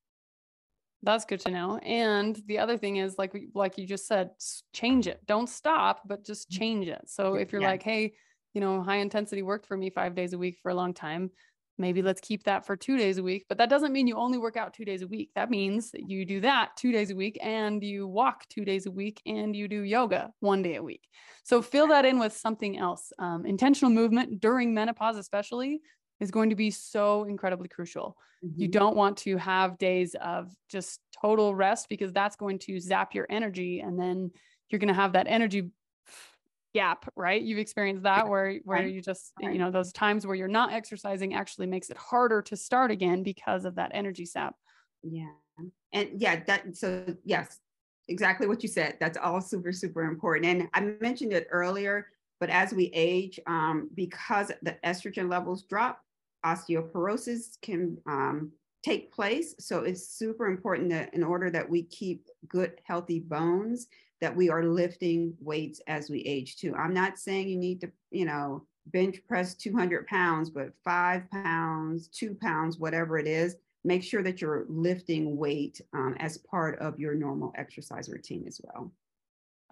That's 1.02 1.24
good 1.24 1.40
to 1.40 1.50
know. 1.50 1.78
And 1.78 2.40
the 2.46 2.58
other 2.58 2.78
thing 2.78 2.96
is 2.96 3.16
like 3.18 3.36
like 3.54 3.78
you 3.78 3.86
just 3.86 4.06
said, 4.06 4.30
change 4.72 5.06
it. 5.06 5.20
Don't 5.26 5.48
stop, 5.48 6.02
but 6.06 6.24
just 6.24 6.50
mm-hmm. 6.50 6.58
change 6.58 6.88
it. 6.88 7.02
So 7.06 7.34
if 7.34 7.52
you're 7.52 7.60
yeah. 7.60 7.68
like, 7.68 7.82
hey, 7.82 8.14
you 8.56 8.60
know, 8.60 8.82
high 8.82 8.96
intensity 8.96 9.42
worked 9.42 9.66
for 9.66 9.76
me 9.76 9.90
5 9.90 10.14
days 10.14 10.32
a 10.32 10.38
week 10.38 10.56
for 10.62 10.70
a 10.70 10.74
long 10.74 10.94
time, 10.94 11.30
maybe 11.76 12.00
let's 12.00 12.22
keep 12.22 12.44
that 12.44 12.64
for 12.64 12.74
two 12.74 12.96
days 12.96 13.18
a 13.18 13.22
week. 13.22 13.44
But 13.50 13.58
that 13.58 13.68
doesn't 13.68 13.92
mean 13.92 14.06
you 14.06 14.16
only 14.16 14.38
work 14.38 14.56
out 14.56 14.72
two 14.72 14.86
days 14.86 15.02
a 15.02 15.06
week. 15.06 15.30
That 15.34 15.50
means 15.50 15.90
that 15.90 16.08
you 16.08 16.24
do 16.24 16.40
that 16.40 16.70
two 16.74 16.90
days 16.90 17.10
a 17.10 17.14
week 17.14 17.38
and 17.42 17.84
you 17.84 18.06
walk 18.06 18.48
two 18.48 18.64
days 18.64 18.86
a 18.86 18.90
week 18.90 19.20
and 19.26 19.54
you 19.54 19.68
do 19.68 19.82
yoga 19.82 20.32
one 20.40 20.62
day 20.62 20.76
a 20.76 20.82
week. 20.82 21.02
So 21.44 21.60
fill 21.60 21.88
that 21.88 22.06
in 22.06 22.18
with 22.18 22.32
something 22.32 22.78
else. 22.78 23.12
Um, 23.18 23.44
intentional 23.44 23.92
movement 23.92 24.40
during 24.40 24.72
menopause, 24.72 25.18
especially, 25.18 25.80
is 26.20 26.30
going 26.30 26.48
to 26.48 26.56
be 26.56 26.70
so 26.70 27.24
incredibly 27.24 27.68
crucial. 27.68 28.16
Mm-hmm. 28.42 28.62
You 28.62 28.68
don't 28.68 28.96
want 28.96 29.18
to 29.18 29.36
have 29.36 29.76
days 29.76 30.16
of 30.18 30.50
just 30.70 31.00
total 31.20 31.54
rest 31.54 31.90
because 31.90 32.10
that's 32.10 32.36
going 32.36 32.58
to 32.60 32.80
zap 32.80 33.14
your 33.14 33.26
energy 33.28 33.80
and 33.80 34.00
then 34.00 34.30
you're 34.70 34.78
going 34.78 34.88
to 34.88 34.94
have 34.94 35.12
that 35.12 35.26
energy 35.28 35.70
gap 36.76 37.10
right 37.16 37.40
you've 37.40 37.58
experienced 37.58 38.02
that 38.02 38.28
where 38.28 38.58
where 38.64 38.80
right. 38.80 38.92
you 38.92 39.00
just 39.00 39.32
right. 39.42 39.50
you 39.50 39.58
know 39.58 39.70
those 39.70 39.94
times 39.94 40.26
where 40.26 40.36
you're 40.36 40.46
not 40.46 40.74
exercising 40.74 41.32
actually 41.32 41.66
makes 41.66 41.88
it 41.88 41.96
harder 41.96 42.42
to 42.42 42.54
start 42.54 42.90
again 42.90 43.22
because 43.22 43.64
of 43.64 43.76
that 43.76 43.90
energy 43.94 44.26
sap 44.26 44.54
yeah 45.02 45.24
and 45.94 46.10
yeah 46.18 46.42
that 46.46 46.76
so 46.76 47.02
yes 47.24 47.60
exactly 48.08 48.46
what 48.46 48.62
you 48.62 48.68
said 48.68 48.94
that's 49.00 49.16
all 49.16 49.40
super 49.40 49.72
super 49.72 50.02
important 50.02 50.44
and 50.44 50.68
i 50.74 50.80
mentioned 51.00 51.32
it 51.32 51.46
earlier 51.50 52.08
but 52.40 52.50
as 52.50 52.74
we 52.74 52.90
age 52.92 53.40
um, 53.46 53.88
because 53.94 54.52
the 54.60 54.76
estrogen 54.84 55.30
levels 55.30 55.62
drop 55.62 56.02
osteoporosis 56.44 57.58
can 57.62 57.96
um, 58.06 58.52
take 58.82 59.10
place 59.10 59.54
so 59.58 59.80
it's 59.80 60.06
super 60.10 60.46
important 60.46 60.90
that 60.90 61.14
in 61.14 61.24
order 61.24 61.48
that 61.48 61.68
we 61.68 61.84
keep 61.84 62.28
good 62.48 62.72
healthy 62.84 63.18
bones 63.18 63.86
that 64.20 64.34
we 64.34 64.48
are 64.48 64.64
lifting 64.64 65.34
weights 65.40 65.80
as 65.86 66.08
we 66.08 66.20
age 66.20 66.56
too. 66.56 66.74
I'm 66.74 66.94
not 66.94 67.18
saying 67.18 67.48
you 67.48 67.56
need 67.56 67.80
to, 67.82 67.90
you 68.10 68.24
know, 68.24 68.64
bench 68.86 69.18
press 69.28 69.54
200 69.54 70.06
pounds, 70.06 70.50
but 70.50 70.72
five 70.84 71.30
pounds, 71.30 72.08
two 72.08 72.36
pounds, 72.40 72.78
whatever 72.78 73.18
it 73.18 73.26
is, 73.26 73.56
make 73.84 74.02
sure 74.02 74.22
that 74.22 74.40
you're 74.40 74.66
lifting 74.68 75.36
weight 75.36 75.80
um, 75.92 76.16
as 76.18 76.38
part 76.38 76.78
of 76.78 76.98
your 76.98 77.14
normal 77.14 77.52
exercise 77.56 78.08
routine 78.08 78.44
as 78.46 78.60
well. 78.62 78.92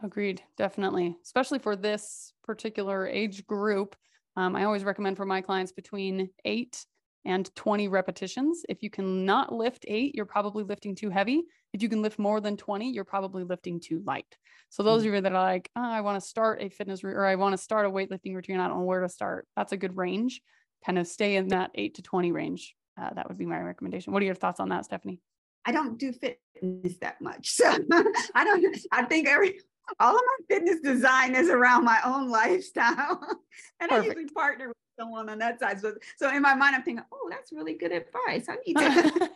Agreed, 0.03 0.43
definitely, 0.57 1.17
especially 1.23 1.59
for 1.59 1.77
this 1.77 2.33
particular 2.43 3.07
age 3.07 3.47
group. 3.47 3.97
Um, 4.37 4.57
I 4.57 4.65
always 4.65 4.85
recommend 4.85 5.17
for 5.17 5.25
my 5.25 5.41
clients 5.41 5.73
between 5.73 6.31
eight 6.45 6.85
and 7.25 7.55
20 7.55 7.89
repetitions. 7.89 8.65
If 8.69 8.83
you 8.83 8.91
cannot 8.91 9.53
lift 9.53 9.85
eight, 9.89 10.15
you're 10.15 10.27
probably 10.27 10.65
lifting 10.65 10.95
too 10.95 11.11
heavy. 11.11 11.43
If 11.73 11.83
you 11.83 11.89
can 11.89 12.03
lift 12.03 12.19
more 12.19 12.41
than 12.41 12.57
20, 12.57 12.91
you're 12.91 13.05
probably 13.05 13.45
lifting 13.45 13.81
too 13.81 14.03
light. 14.07 14.37
So 14.69 14.83
those 14.83 15.03
mm-hmm. 15.03 15.09
of 15.09 15.15
you 15.15 15.21
that 15.23 15.33
are 15.33 15.43
like, 15.43 15.71
oh, 15.77 15.83
I 15.83 16.01
want 16.01 16.21
to 16.21 16.29
start 16.29 16.63
a 16.63 16.69
fitness 16.69 17.05
re- 17.05 17.15
or 17.15 17.25
I 17.25 17.37
want 17.37 17.53
to 17.53 17.63
start 17.63 17.87
a 17.87 17.91
weightlifting 17.91 18.35
routine, 18.35 18.61
I 18.61 18.69
don't 18.69 18.79
know 18.79 18.85
where 18.85 19.01
to 19.01 19.09
start. 19.09 19.47
That's 19.57 19.73
a 19.73 19.77
good 19.77 19.97
range. 19.97 20.41
Kind 20.85 20.99
of 20.99 21.07
stay 21.07 21.37
in 21.37 21.49
that 21.49 21.71
eight 21.75 21.95
to 21.95 22.03
20 22.03 22.33
range. 22.33 22.75
Uh, 23.01 23.11
that 23.15 23.29
would 23.29 23.39
be 23.39 23.47
my 23.47 23.59
recommendation. 23.61 24.13
What 24.13 24.23
are 24.23 24.27
your 24.27 24.35
thoughts 24.35 24.61
on 24.61 24.69
that, 24.69 24.85
Stephanie? 24.85 25.21
I 25.65 25.73
don't 25.73 25.99
do 25.99 26.13
fitness 26.13 26.99
that 27.01 27.21
much. 27.21 27.51
So 27.51 27.65
I 28.35 28.45
don't, 28.45 28.77
I 28.93 29.05
think 29.05 29.29
every, 29.29 29.61
all 29.99 30.15
of 30.15 30.23
my 30.23 30.57
fitness 30.57 30.81
design 30.81 31.35
is 31.35 31.49
around 31.49 31.85
my 31.85 32.01
own 32.05 32.29
lifestyle. 32.29 33.21
and 33.81 33.89
Perfect. 33.89 33.93
I 33.93 34.05
usually 34.05 34.27
partner 34.27 34.69
with 34.69 34.77
someone 34.99 35.29
on 35.29 35.39
that 35.39 35.61
side. 35.61 35.81
So, 35.81 35.95
so 36.17 36.35
in 36.35 36.43
my 36.43 36.55
mind, 36.55 36.77
I'm 36.77 36.83
thinking, 36.83 37.05
oh, 37.13 37.29
that's 37.31 37.53
really 37.53 37.75
good 37.75 37.93
advice. 37.93 38.47
I 38.49 38.57
need 38.67 38.77
to. 38.77 39.31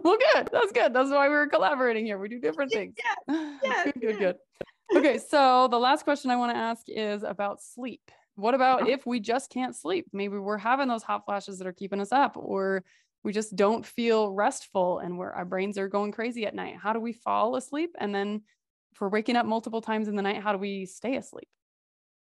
well, 0.04 0.16
good. 0.34 0.48
That's 0.52 0.72
good. 0.72 0.92
That's 0.92 1.10
why 1.10 1.28
we're 1.28 1.48
collaborating 1.48 2.04
here. 2.04 2.18
We 2.18 2.28
do 2.28 2.40
different 2.40 2.72
things. 2.72 2.94
Yeah. 3.28 3.56
yeah 3.64 3.84
good, 3.84 4.00
good, 4.00 4.18
good. 4.18 4.36
Okay. 4.92 5.18
So 5.18 5.68
the 5.70 5.78
last 5.78 6.02
question 6.02 6.32
I 6.32 6.36
want 6.36 6.52
to 6.52 6.58
ask 6.58 6.82
is 6.88 7.22
about 7.22 7.62
sleep. 7.62 8.10
What 8.34 8.54
about 8.54 8.82
oh. 8.82 8.88
if 8.88 9.06
we 9.06 9.20
just 9.20 9.48
can't 9.48 9.76
sleep? 9.76 10.06
Maybe 10.12 10.36
we're 10.36 10.58
having 10.58 10.88
those 10.88 11.04
hot 11.04 11.24
flashes 11.24 11.58
that 11.58 11.68
are 11.68 11.72
keeping 11.72 12.00
us 12.00 12.10
up, 12.10 12.36
or 12.36 12.82
we 13.22 13.32
just 13.32 13.54
don't 13.54 13.86
feel 13.86 14.32
restful 14.32 14.98
and 14.98 15.16
where 15.16 15.32
our 15.32 15.44
brains 15.44 15.78
are 15.78 15.88
going 15.88 16.10
crazy 16.10 16.44
at 16.44 16.56
night. 16.56 16.76
How 16.82 16.92
do 16.92 16.98
we 16.98 17.12
fall 17.12 17.54
asleep? 17.54 17.94
And 18.00 18.12
then 18.12 18.42
if 18.92 19.00
we're 19.00 19.10
waking 19.10 19.36
up 19.36 19.46
multiple 19.46 19.80
times 19.80 20.08
in 20.08 20.16
the 20.16 20.22
night, 20.22 20.42
how 20.42 20.50
do 20.50 20.58
we 20.58 20.86
stay 20.86 21.14
asleep? 21.14 21.48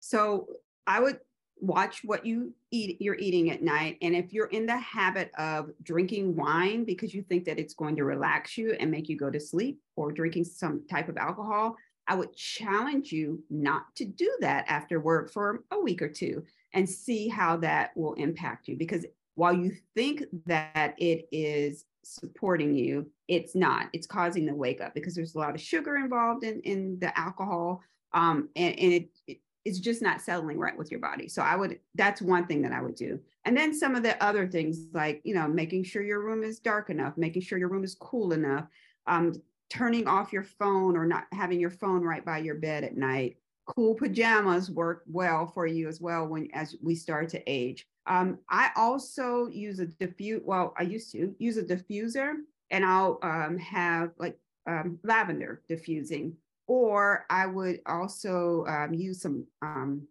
So 0.00 0.48
I 0.86 1.00
would 1.00 1.20
watch 1.60 2.02
what 2.04 2.24
you 2.24 2.52
eat 2.70 3.00
you're 3.00 3.16
eating 3.16 3.50
at 3.50 3.62
night 3.62 3.96
and 4.02 4.14
if 4.14 4.32
you're 4.32 4.46
in 4.46 4.66
the 4.66 4.76
habit 4.76 5.30
of 5.38 5.70
drinking 5.82 6.36
wine 6.36 6.84
because 6.84 7.14
you 7.14 7.22
think 7.22 7.44
that 7.44 7.58
it's 7.58 7.74
going 7.74 7.96
to 7.96 8.04
relax 8.04 8.56
you 8.56 8.76
and 8.78 8.90
make 8.90 9.08
you 9.08 9.16
go 9.16 9.30
to 9.30 9.40
sleep 9.40 9.80
or 9.96 10.12
drinking 10.12 10.44
some 10.44 10.86
type 10.88 11.08
of 11.08 11.16
alcohol 11.16 11.74
i 12.06 12.14
would 12.14 12.34
challenge 12.36 13.10
you 13.10 13.42
not 13.50 13.82
to 13.94 14.04
do 14.04 14.30
that 14.40 14.64
after 14.68 15.00
work 15.00 15.32
for 15.32 15.64
a 15.72 15.80
week 15.80 16.00
or 16.00 16.08
two 16.08 16.44
and 16.74 16.88
see 16.88 17.28
how 17.28 17.56
that 17.58 17.96
will 17.96 18.14
impact 18.14 18.68
you. 18.68 18.76
Because 18.76 19.06
while 19.34 19.52
you 19.52 19.72
think 19.94 20.24
that 20.46 20.94
it 20.98 21.28
is 21.32 21.84
supporting 22.04 22.74
you 22.74 23.10
it's 23.26 23.54
not. 23.54 23.88
It's 23.92 24.06
causing 24.06 24.46
the 24.46 24.54
wake 24.54 24.80
up 24.80 24.94
because 24.94 25.14
there's 25.14 25.34
a 25.34 25.38
lot 25.38 25.54
of 25.54 25.60
sugar 25.60 25.96
involved 25.96 26.44
in 26.44 26.60
in 26.60 26.98
the 26.98 27.16
alcohol 27.18 27.82
um, 28.14 28.48
and, 28.56 28.78
and 28.78 28.92
it, 28.94 29.08
it 29.26 29.40
it's 29.68 29.78
just 29.78 30.00
not 30.00 30.22
settling 30.22 30.58
right 30.58 30.76
with 30.76 30.90
your 30.90 31.00
body. 31.00 31.28
So 31.28 31.42
I 31.42 31.54
would, 31.54 31.78
that's 31.94 32.22
one 32.22 32.46
thing 32.46 32.62
that 32.62 32.72
I 32.72 32.80
would 32.80 32.94
do. 32.94 33.20
And 33.44 33.54
then 33.54 33.74
some 33.74 33.94
of 33.94 34.02
the 34.02 34.20
other 34.24 34.46
things 34.46 34.86
like, 34.94 35.20
you 35.24 35.34
know, 35.34 35.46
making 35.46 35.84
sure 35.84 36.02
your 36.02 36.22
room 36.22 36.42
is 36.42 36.58
dark 36.58 36.88
enough, 36.88 37.18
making 37.18 37.42
sure 37.42 37.58
your 37.58 37.68
room 37.68 37.84
is 37.84 37.94
cool 37.94 38.32
enough, 38.32 38.66
um, 39.06 39.34
turning 39.68 40.08
off 40.08 40.32
your 40.32 40.42
phone 40.42 40.96
or 40.96 41.04
not 41.04 41.24
having 41.32 41.60
your 41.60 41.70
phone 41.70 42.02
right 42.02 42.24
by 42.24 42.38
your 42.38 42.54
bed 42.54 42.82
at 42.82 42.96
night. 42.96 43.36
Cool 43.66 43.94
pajamas 43.94 44.70
work 44.70 45.02
well 45.06 45.46
for 45.46 45.66
you 45.66 45.88
as 45.88 46.00
well 46.00 46.26
when 46.26 46.48
as 46.54 46.74
we 46.82 46.94
start 46.94 47.28
to 47.28 47.42
age. 47.46 47.86
Um, 48.06 48.38
I 48.48 48.70
also 48.74 49.48
use 49.48 49.78
a 49.80 49.86
diffuse. 49.86 50.40
Well, 50.42 50.74
I 50.78 50.84
used 50.84 51.12
to 51.12 51.34
use 51.38 51.58
a 51.58 51.62
diffuser, 51.62 52.32
and 52.70 52.82
I'll 52.82 53.18
um, 53.22 53.58
have 53.58 54.12
like 54.18 54.38
um, 54.66 54.98
lavender 55.04 55.62
diffusing 55.68 56.34
or 56.68 57.24
I 57.30 57.46
would 57.46 57.80
also 57.86 58.64
um, 58.68 58.94
use 58.94 59.22
some 59.22 59.44
um, 59.62 60.06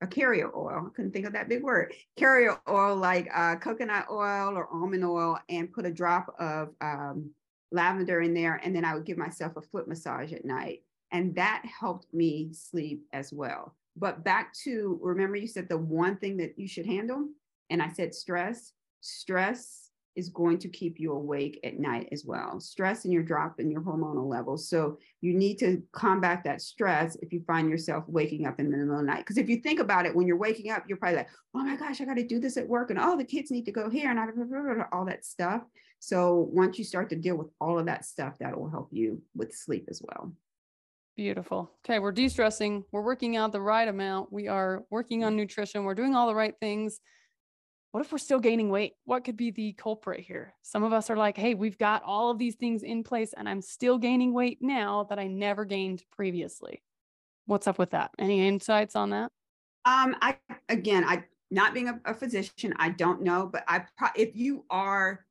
a 0.00 0.06
carrier 0.06 0.54
oil. 0.54 0.86
I 0.86 0.94
couldn't 0.94 1.12
think 1.12 1.26
of 1.26 1.32
that 1.32 1.48
big 1.48 1.62
word. 1.62 1.94
Carrier 2.16 2.58
oil 2.68 2.94
like 2.94 3.28
uh, 3.34 3.56
coconut 3.56 4.06
oil 4.10 4.56
or 4.56 4.68
almond 4.72 5.04
oil, 5.04 5.38
and 5.48 5.72
put 5.72 5.86
a 5.86 5.90
drop 5.90 6.34
of 6.38 6.68
um, 6.80 7.30
lavender 7.72 8.20
in 8.20 8.34
there, 8.34 8.60
and 8.62 8.76
then 8.76 8.84
I 8.84 8.94
would 8.94 9.06
give 9.06 9.18
myself 9.18 9.56
a 9.56 9.62
foot 9.62 9.88
massage 9.88 10.32
at 10.32 10.44
night, 10.44 10.82
and 11.10 11.34
that 11.36 11.64
helped 11.64 12.12
me 12.12 12.52
sleep 12.52 13.04
as 13.12 13.32
well. 13.32 13.74
But 13.96 14.24
back 14.24 14.52
to 14.64 14.98
remember, 15.02 15.36
you 15.36 15.48
said 15.48 15.68
the 15.68 15.78
one 15.78 16.16
thing 16.18 16.36
that 16.36 16.58
you 16.58 16.68
should 16.68 16.86
handle, 16.86 17.28
and 17.70 17.82
I 17.82 17.88
said 17.88 18.14
stress. 18.14 18.72
Stress 19.00 19.83
is 20.16 20.28
going 20.28 20.58
to 20.58 20.68
keep 20.68 20.98
you 20.98 21.12
awake 21.12 21.58
at 21.64 21.78
night 21.78 22.08
as 22.12 22.24
well. 22.24 22.60
Stress 22.60 23.04
and 23.04 23.12
your 23.12 23.22
drop 23.22 23.58
in 23.58 23.70
your 23.70 23.80
hormonal 23.80 24.28
levels. 24.28 24.68
So 24.68 24.98
you 25.20 25.34
need 25.34 25.58
to 25.58 25.82
combat 25.92 26.42
that 26.44 26.60
stress 26.60 27.16
if 27.16 27.32
you 27.32 27.42
find 27.46 27.68
yourself 27.68 28.04
waking 28.06 28.46
up 28.46 28.60
in 28.60 28.70
the 28.70 28.76
middle 28.76 28.94
of 28.94 29.00
the 29.00 29.06
night. 29.06 29.18
Because 29.18 29.38
if 29.38 29.48
you 29.48 29.56
think 29.56 29.80
about 29.80 30.06
it, 30.06 30.14
when 30.14 30.26
you're 30.26 30.36
waking 30.36 30.70
up, 30.70 30.84
you're 30.88 30.98
probably 30.98 31.18
like, 31.18 31.28
oh 31.54 31.64
my 31.64 31.76
gosh, 31.76 32.00
I 32.00 32.04
got 32.04 32.14
to 32.14 32.26
do 32.26 32.38
this 32.38 32.56
at 32.56 32.68
work. 32.68 32.90
And 32.90 32.98
oh, 32.98 33.16
the 33.16 33.24
kids 33.24 33.50
need 33.50 33.64
to 33.66 33.72
go 33.72 33.90
here 33.90 34.10
and 34.10 34.84
all 34.92 35.04
that 35.06 35.24
stuff. 35.24 35.62
So 35.98 36.48
once 36.52 36.78
you 36.78 36.84
start 36.84 37.08
to 37.10 37.16
deal 37.16 37.36
with 37.36 37.48
all 37.60 37.78
of 37.78 37.86
that 37.86 38.04
stuff, 38.04 38.34
that 38.38 38.58
will 38.58 38.70
help 38.70 38.88
you 38.92 39.22
with 39.34 39.54
sleep 39.54 39.86
as 39.88 40.02
well. 40.04 40.32
Beautiful. 41.16 41.70
Okay, 41.84 42.00
we're 42.00 42.10
de 42.10 42.28
stressing, 42.28 42.84
we're 42.90 43.00
working 43.00 43.36
out 43.36 43.52
the 43.52 43.60
right 43.60 43.86
amount, 43.86 44.32
we 44.32 44.48
are 44.48 44.84
working 44.90 45.22
on 45.22 45.30
mm-hmm. 45.30 45.42
nutrition, 45.42 45.84
we're 45.84 45.94
doing 45.94 46.16
all 46.16 46.26
the 46.26 46.34
right 46.34 46.54
things 46.58 46.98
what 47.94 48.04
if 48.04 48.10
we're 48.10 48.18
still 48.18 48.40
gaining 48.40 48.70
weight? 48.70 48.94
What 49.04 49.22
could 49.22 49.36
be 49.36 49.52
the 49.52 49.72
culprit 49.74 50.18
here? 50.18 50.52
Some 50.62 50.82
of 50.82 50.92
us 50.92 51.10
are 51.10 51.16
like, 51.16 51.36
hey, 51.36 51.54
we've 51.54 51.78
got 51.78 52.02
all 52.02 52.28
of 52.28 52.38
these 52.38 52.56
things 52.56 52.82
in 52.82 53.04
place 53.04 53.32
and 53.36 53.48
I'm 53.48 53.60
still 53.60 53.98
gaining 53.98 54.34
weight 54.34 54.58
now 54.60 55.06
that 55.10 55.20
I 55.20 55.28
never 55.28 55.64
gained 55.64 56.02
previously. 56.10 56.82
What's 57.46 57.68
up 57.68 57.78
with 57.78 57.90
that? 57.92 58.10
Any 58.18 58.48
insights 58.48 58.96
on 58.96 59.10
that? 59.10 59.30
Um, 59.84 60.16
I 60.20 60.36
again, 60.68 61.04
I 61.04 61.22
not 61.52 61.72
being 61.72 61.86
a, 61.86 62.00
a 62.04 62.14
physician, 62.14 62.74
I 62.78 62.88
don't 62.88 63.22
know, 63.22 63.48
but 63.52 63.62
I 63.68 63.82
if 64.16 64.34
you 64.34 64.64
are 64.70 65.24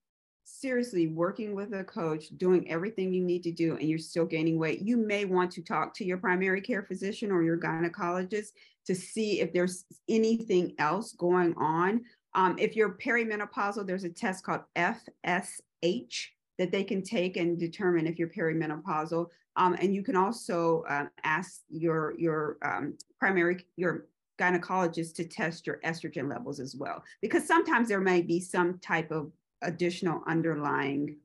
seriously 0.45 1.07
working 1.07 1.55
with 1.55 1.73
a 1.73 1.83
coach, 1.83 2.29
doing 2.37 2.71
everything 2.71 3.11
you 3.11 3.25
need 3.25 3.43
to 3.43 3.51
do, 3.51 3.75
and 3.75 3.89
you're 3.89 3.99
still 3.99 4.25
gaining 4.25 4.57
weight, 4.57 4.79
you 4.79 4.95
may 4.95 5.25
want 5.25 5.51
to 5.51 5.61
talk 5.61 5.93
to 5.95 6.05
your 6.05 6.17
primary 6.17 6.61
care 6.61 6.83
physician 6.83 7.29
or 7.29 7.43
your 7.43 7.57
gynecologist 7.57 8.51
to 8.85 8.95
see 8.95 9.41
if 9.41 9.51
there's 9.51 9.83
anything 10.07 10.75
else 10.79 11.11
going 11.11 11.53
on. 11.57 12.03
Um, 12.35 12.57
if 12.57 12.75
you're 12.75 12.97
perimenopausal, 12.97 13.85
there's 13.85 14.03
a 14.03 14.09
test 14.09 14.43
called 14.43 14.61
FSH 14.75 16.27
that 16.57 16.71
they 16.71 16.83
can 16.83 17.01
take 17.01 17.37
and 17.37 17.59
determine 17.59 18.07
if 18.07 18.17
you're 18.17 18.29
perimenopausal. 18.29 19.27
Um, 19.55 19.75
and 19.79 19.93
you 19.93 20.03
can 20.03 20.15
also 20.15 20.83
uh, 20.89 21.05
ask 21.23 21.61
your 21.69 22.15
your 22.17 22.57
um, 22.63 22.97
primary 23.19 23.65
your 23.75 24.07
gynecologist 24.39 25.13
to 25.15 25.25
test 25.25 25.67
your 25.67 25.79
estrogen 25.85 26.27
levels 26.29 26.59
as 26.59 26.75
well, 26.75 27.03
because 27.21 27.45
sometimes 27.45 27.87
there 27.87 28.01
may 28.01 28.21
be 28.21 28.39
some 28.39 28.79
type 28.79 29.11
of 29.11 29.31
additional 29.61 30.23
underlying 30.27 31.17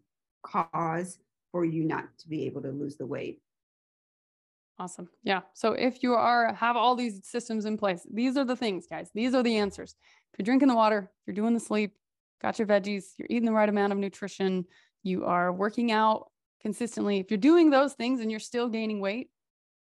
cause 0.43 1.19
for 1.53 1.65
you 1.65 1.85
not 1.85 2.05
to 2.19 2.29
be 2.29 2.45
able 2.45 2.63
to 2.63 2.71
lose 2.71 2.97
the 2.97 3.07
weight. 3.07 3.41
Awesome. 4.79 5.09
Yeah. 5.25 5.41
So 5.55 5.73
if 5.73 6.03
you 6.03 6.15
are 6.15 6.55
have 6.55 6.77
all 6.77 6.95
these 6.95 7.27
systems 7.27 7.65
in 7.65 7.77
place, 7.77 8.07
these 8.13 8.37
are 8.37 8.45
the 8.45 8.55
things, 8.55 8.87
guys. 8.89 9.11
These 9.13 9.35
are 9.35 9.43
the 9.43 9.57
answers. 9.57 9.97
If 10.33 10.39
you're 10.39 10.45
drinking 10.45 10.69
the 10.69 10.77
water, 10.77 11.11
you're 11.27 11.35
doing 11.35 11.55
the 11.55 11.61
sleep, 11.61 11.95
got 12.41 12.59
your 12.59 12.69
veggies, 12.69 13.07
you're 13.19 13.27
eating 13.29 13.47
the 13.47 13.53
right 13.53 13.69
amount 13.69 13.93
of 13.93 13.99
nutrition, 13.99 14.67
you 15.03 15.25
are 15.25 15.53
working 15.53 15.91
out 15.91 16.31
consistently. 16.63 17.19
If 17.19 17.31
you're 17.31 17.39
doing 17.39 17.71
those 17.71 17.95
things 17.95 18.21
and 18.21 18.31
you're 18.31 18.39
still 18.39 18.69
gaining 18.69 19.01
weight, 19.01 19.31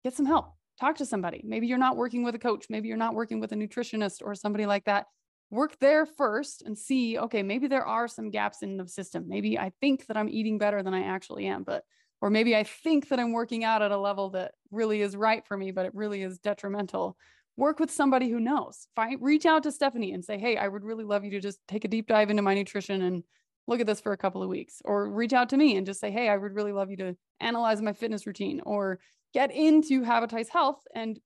get 0.04 0.14
some 0.14 0.26
help. 0.26 0.52
Talk 0.78 0.96
to 0.96 1.06
somebody. 1.06 1.42
Maybe 1.44 1.66
you're 1.66 1.78
not 1.78 1.96
working 1.96 2.22
with 2.22 2.34
a 2.36 2.38
coach, 2.38 2.66
maybe 2.70 2.86
you're 2.86 2.96
not 2.96 3.14
working 3.14 3.40
with 3.40 3.50
a 3.50 3.56
nutritionist 3.56 4.22
or 4.24 4.36
somebody 4.36 4.66
like 4.66 4.84
that. 4.84 5.06
Work 5.50 5.78
there 5.80 6.06
first 6.06 6.62
and 6.62 6.76
see, 6.76 7.18
okay, 7.18 7.42
maybe 7.42 7.66
there 7.66 7.86
are 7.86 8.06
some 8.06 8.30
gaps 8.30 8.62
in 8.62 8.76
the 8.76 8.86
system. 8.86 9.24
Maybe 9.26 9.58
I 9.58 9.72
think 9.80 10.06
that 10.06 10.16
I'm 10.16 10.28
eating 10.28 10.58
better 10.58 10.82
than 10.82 10.94
I 10.94 11.04
actually 11.04 11.46
am, 11.46 11.62
but 11.64 11.82
or 12.20 12.30
maybe 12.30 12.56
I 12.56 12.64
think 12.64 13.08
that 13.08 13.20
I'm 13.20 13.32
working 13.32 13.64
out 13.64 13.82
at 13.82 13.90
a 13.90 13.98
level 13.98 14.30
that 14.30 14.52
really 14.70 15.02
is 15.02 15.16
right 15.16 15.46
for 15.46 15.56
me, 15.56 15.70
but 15.70 15.86
it 15.86 15.94
really 15.94 16.22
is 16.22 16.38
detrimental. 16.38 17.16
Work 17.56 17.78
with 17.78 17.90
somebody 17.90 18.28
who 18.28 18.40
knows. 18.40 18.88
Find, 18.94 19.20
reach 19.22 19.46
out 19.46 19.62
to 19.64 19.72
Stephanie 19.72 20.12
and 20.12 20.24
say, 20.24 20.38
Hey, 20.38 20.56
I 20.56 20.68
would 20.68 20.84
really 20.84 21.04
love 21.04 21.24
you 21.24 21.30
to 21.32 21.40
just 21.40 21.58
take 21.68 21.84
a 21.84 21.88
deep 21.88 22.06
dive 22.06 22.30
into 22.30 22.42
my 22.42 22.54
nutrition 22.54 23.02
and 23.02 23.22
look 23.66 23.80
at 23.80 23.86
this 23.86 24.00
for 24.00 24.12
a 24.12 24.16
couple 24.16 24.42
of 24.42 24.48
weeks. 24.48 24.80
Or 24.84 25.10
reach 25.10 25.32
out 25.32 25.50
to 25.50 25.56
me 25.56 25.76
and 25.76 25.86
just 25.86 26.00
say, 26.00 26.10
Hey, 26.10 26.28
I 26.28 26.36
would 26.36 26.54
really 26.54 26.72
love 26.72 26.90
you 26.90 26.96
to 26.98 27.16
analyze 27.40 27.82
my 27.82 27.92
fitness 27.92 28.26
routine 28.26 28.60
or 28.64 28.98
get 29.34 29.50
into 29.52 30.02
Habitize 30.02 30.48
Health 30.48 30.80
and 30.94 31.18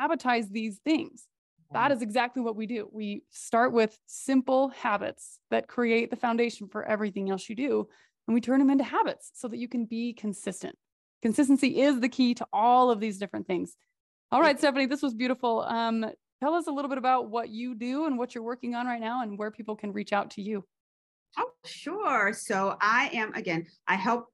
habitize 0.00 0.50
these 0.50 0.78
things. 0.84 1.26
That 1.72 1.84
mm-hmm. 1.84 1.96
is 1.96 2.02
exactly 2.02 2.42
what 2.42 2.56
we 2.56 2.66
do. 2.66 2.88
We 2.92 3.22
start 3.30 3.72
with 3.72 3.98
simple 4.06 4.68
habits 4.68 5.40
that 5.50 5.68
create 5.68 6.10
the 6.10 6.16
foundation 6.16 6.68
for 6.68 6.84
everything 6.84 7.30
else 7.30 7.48
you 7.48 7.56
do 7.56 7.88
and 8.26 8.34
we 8.34 8.40
turn 8.40 8.58
them 8.58 8.70
into 8.70 8.84
habits 8.84 9.30
so 9.34 9.48
that 9.48 9.58
you 9.58 9.68
can 9.68 9.84
be 9.84 10.12
consistent. 10.12 10.76
Consistency 11.22 11.80
is 11.80 12.00
the 12.00 12.08
key 12.08 12.34
to 12.34 12.46
all 12.52 12.90
of 12.90 13.00
these 13.00 13.18
different 13.18 13.46
things. 13.46 13.76
All 14.30 14.40
right, 14.40 14.58
Stephanie, 14.58 14.86
this 14.86 15.02
was 15.02 15.14
beautiful. 15.14 15.60
Um, 15.62 16.04
tell 16.40 16.54
us 16.54 16.66
a 16.66 16.70
little 16.70 16.88
bit 16.88 16.98
about 16.98 17.30
what 17.30 17.48
you 17.48 17.74
do 17.74 18.06
and 18.06 18.18
what 18.18 18.34
you're 18.34 18.44
working 18.44 18.74
on 18.74 18.86
right 18.86 19.00
now 19.00 19.22
and 19.22 19.38
where 19.38 19.50
people 19.50 19.76
can 19.76 19.92
reach 19.92 20.12
out 20.12 20.30
to 20.32 20.42
you. 20.42 20.64
Oh, 21.38 21.50
sure. 21.64 22.32
So 22.32 22.76
I 22.80 23.10
am, 23.12 23.32
again, 23.34 23.66
I 23.86 23.96
help 23.96 24.26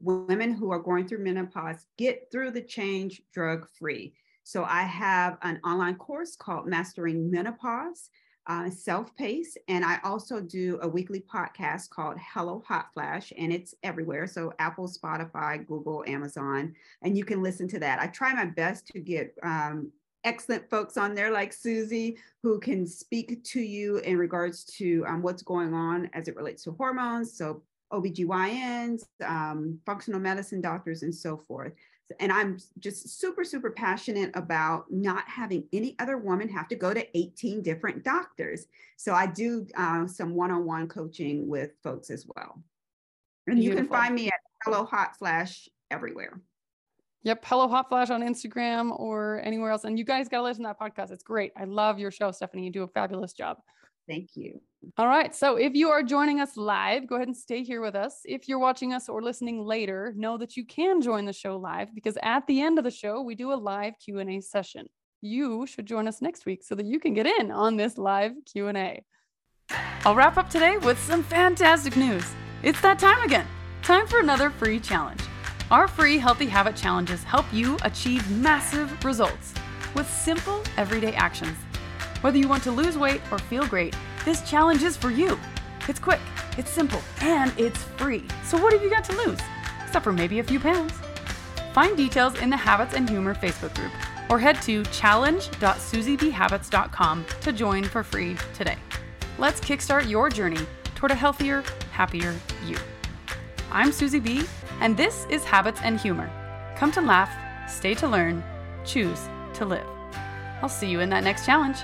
women 0.00 0.54
who 0.54 0.70
are 0.70 0.78
going 0.78 1.06
through 1.06 1.24
menopause 1.24 1.86
get 1.98 2.28
through 2.32 2.52
the 2.52 2.62
change 2.62 3.20
drug 3.32 3.66
free. 3.78 4.14
So 4.44 4.64
I 4.64 4.82
have 4.82 5.36
an 5.42 5.60
online 5.64 5.96
course 5.96 6.36
called 6.36 6.66
Mastering 6.66 7.30
Menopause 7.30 8.08
uh, 8.48 8.70
self 8.70 9.14
pace. 9.14 9.56
And 9.68 9.84
I 9.84 9.98
also 10.02 10.40
do 10.40 10.78
a 10.82 10.88
weekly 10.88 11.20
podcast 11.20 11.90
called 11.90 12.16
Hello 12.18 12.62
Hot 12.66 12.86
Flash, 12.92 13.32
and 13.36 13.52
it's 13.52 13.74
everywhere. 13.82 14.26
So 14.26 14.52
Apple, 14.58 14.88
Spotify, 14.88 15.66
Google, 15.66 16.02
Amazon, 16.06 16.74
and 17.02 17.16
you 17.16 17.24
can 17.24 17.42
listen 17.42 17.68
to 17.68 17.78
that. 17.80 18.00
I 18.00 18.06
try 18.06 18.32
my 18.32 18.46
best 18.46 18.86
to 18.88 19.00
get 19.00 19.34
um, 19.42 19.92
excellent 20.24 20.68
folks 20.68 20.96
on 20.96 21.14
there 21.14 21.30
like 21.30 21.52
Suzi 21.52 22.16
who 22.42 22.58
can 22.58 22.86
speak 22.86 23.44
to 23.44 23.60
you 23.60 23.98
in 23.98 24.16
regards 24.16 24.64
to 24.76 25.04
um, 25.06 25.22
what's 25.22 25.42
going 25.42 25.74
on 25.74 26.10
as 26.14 26.28
it 26.28 26.36
relates 26.36 26.64
to 26.64 26.72
hormones. 26.72 27.36
So 27.36 27.62
OBGYNs, 27.92 29.04
um, 29.24 29.78
functional 29.86 30.20
medicine 30.20 30.60
doctors, 30.60 31.02
and 31.02 31.14
so 31.14 31.36
forth. 31.36 31.72
And 32.20 32.32
I'm 32.32 32.58
just 32.78 33.20
super, 33.20 33.44
super 33.44 33.70
passionate 33.70 34.30
about 34.34 34.90
not 34.90 35.28
having 35.28 35.64
any 35.72 35.94
other 35.98 36.16
woman 36.18 36.48
have 36.48 36.68
to 36.68 36.76
go 36.76 36.94
to 36.94 37.16
18 37.16 37.62
different 37.62 38.02
doctors. 38.02 38.66
So 38.96 39.12
I 39.12 39.26
do 39.26 39.66
uh, 39.76 40.06
some 40.06 40.34
one 40.34 40.50
on 40.50 40.64
one 40.64 40.88
coaching 40.88 41.48
with 41.48 41.72
folks 41.82 42.10
as 42.10 42.26
well. 42.34 42.62
And 43.46 43.56
Beautiful. 43.56 43.62
you 43.62 43.76
can 43.76 43.88
find 43.88 44.14
me 44.14 44.28
at 44.28 44.40
Hello 44.64 44.84
Hot 44.84 45.16
Flash 45.18 45.68
everywhere. 45.90 46.40
Yep. 47.24 47.44
Hello 47.44 47.68
Hot 47.68 47.88
Flash 47.88 48.10
on 48.10 48.22
Instagram 48.22 48.98
or 48.98 49.40
anywhere 49.44 49.70
else. 49.70 49.84
And 49.84 49.98
you 49.98 50.04
guys 50.04 50.28
got 50.28 50.38
to 50.38 50.44
listen 50.44 50.64
to 50.64 50.68
that 50.68 50.80
podcast. 50.80 51.10
It's 51.10 51.22
great. 51.22 51.52
I 51.56 51.64
love 51.64 51.98
your 51.98 52.10
show, 52.10 52.30
Stephanie. 52.30 52.64
You 52.64 52.70
do 52.70 52.82
a 52.84 52.88
fabulous 52.88 53.32
job. 53.32 53.58
Thank 54.08 54.30
you. 54.36 54.60
All 54.96 55.06
right. 55.06 55.34
So 55.34 55.56
if 55.56 55.74
you 55.74 55.90
are 55.90 56.02
joining 56.02 56.40
us 56.40 56.56
live, 56.56 57.06
go 57.06 57.16
ahead 57.16 57.28
and 57.28 57.36
stay 57.36 57.62
here 57.62 57.82
with 57.82 57.94
us. 57.94 58.20
If 58.24 58.48
you're 58.48 58.58
watching 58.58 58.94
us 58.94 59.08
or 59.08 59.22
listening 59.22 59.64
later, 59.64 60.14
know 60.16 60.38
that 60.38 60.56
you 60.56 60.64
can 60.64 61.02
join 61.02 61.26
the 61.26 61.32
show 61.32 61.58
live 61.58 61.94
because 61.94 62.16
at 62.22 62.46
the 62.46 62.60
end 62.62 62.78
of 62.78 62.84
the 62.84 62.90
show, 62.90 63.20
we 63.20 63.34
do 63.34 63.52
a 63.52 63.54
live 63.54 63.94
Q&A 64.02 64.40
session. 64.40 64.86
You 65.20 65.66
should 65.66 65.84
join 65.84 66.08
us 66.08 66.22
next 66.22 66.46
week 66.46 66.62
so 66.62 66.74
that 66.74 66.86
you 66.86 67.00
can 67.00 67.12
get 67.12 67.26
in 67.26 67.50
on 67.50 67.76
this 67.76 67.98
live 67.98 68.32
Q&A. 68.50 69.04
I'll 70.04 70.14
wrap 70.14 70.38
up 70.38 70.48
today 70.48 70.78
with 70.78 70.98
some 71.00 71.22
fantastic 71.22 71.96
news. 71.96 72.24
It's 72.62 72.80
that 72.80 72.98
time 72.98 73.20
again. 73.22 73.46
Time 73.82 74.06
for 74.06 74.20
another 74.20 74.48
free 74.48 74.80
challenge. 74.80 75.20
Our 75.70 75.86
free 75.86 76.16
Healthy 76.16 76.46
Habit 76.46 76.76
challenges 76.76 77.22
help 77.24 77.44
you 77.52 77.76
achieve 77.82 78.28
massive 78.30 79.04
results 79.04 79.52
with 79.94 80.08
simple 80.08 80.62
everyday 80.76 81.12
actions 81.14 81.58
whether 82.20 82.38
you 82.38 82.48
want 82.48 82.62
to 82.64 82.70
lose 82.70 82.98
weight 82.98 83.20
or 83.30 83.38
feel 83.38 83.66
great, 83.66 83.96
this 84.24 84.48
challenge 84.48 84.82
is 84.82 84.96
for 84.96 85.10
you. 85.10 85.38
It's 85.88 85.98
quick, 85.98 86.20
it's 86.56 86.70
simple, 86.70 87.00
and 87.20 87.52
it's 87.58 87.82
free. 87.96 88.24
So, 88.44 88.58
what 88.58 88.72
have 88.72 88.82
you 88.82 88.90
got 88.90 89.04
to 89.04 89.16
lose? 89.26 89.40
Except 89.84 90.04
for 90.04 90.12
maybe 90.12 90.38
a 90.38 90.44
few 90.44 90.60
pounds. 90.60 90.92
Find 91.72 91.96
details 91.96 92.38
in 92.40 92.50
the 92.50 92.56
Habits 92.56 92.94
and 92.94 93.08
Humor 93.08 93.34
Facebook 93.34 93.74
group 93.74 93.92
or 94.28 94.38
head 94.38 94.60
to 94.62 94.84
challenge.suzibhabits.com 94.84 97.26
to 97.40 97.52
join 97.52 97.84
for 97.84 98.02
free 98.02 98.36
today. 98.54 98.76
Let's 99.38 99.60
kickstart 99.60 100.08
your 100.08 100.28
journey 100.28 100.66
toward 100.94 101.12
a 101.12 101.14
healthier, 101.14 101.62
happier 101.92 102.34
you. 102.66 102.76
I'm 103.70 103.90
Suzi 103.90 104.22
B, 104.22 104.44
and 104.80 104.96
this 104.96 105.26
is 105.30 105.44
Habits 105.44 105.80
and 105.82 106.00
Humor. 106.00 106.30
Come 106.76 106.90
to 106.92 107.00
laugh, 107.00 107.30
stay 107.70 107.94
to 107.94 108.08
learn, 108.08 108.42
choose 108.84 109.28
to 109.54 109.64
live. 109.64 109.86
I'll 110.62 110.68
see 110.68 110.88
you 110.88 111.00
in 111.00 111.08
that 111.10 111.24
next 111.24 111.46
challenge. 111.46 111.78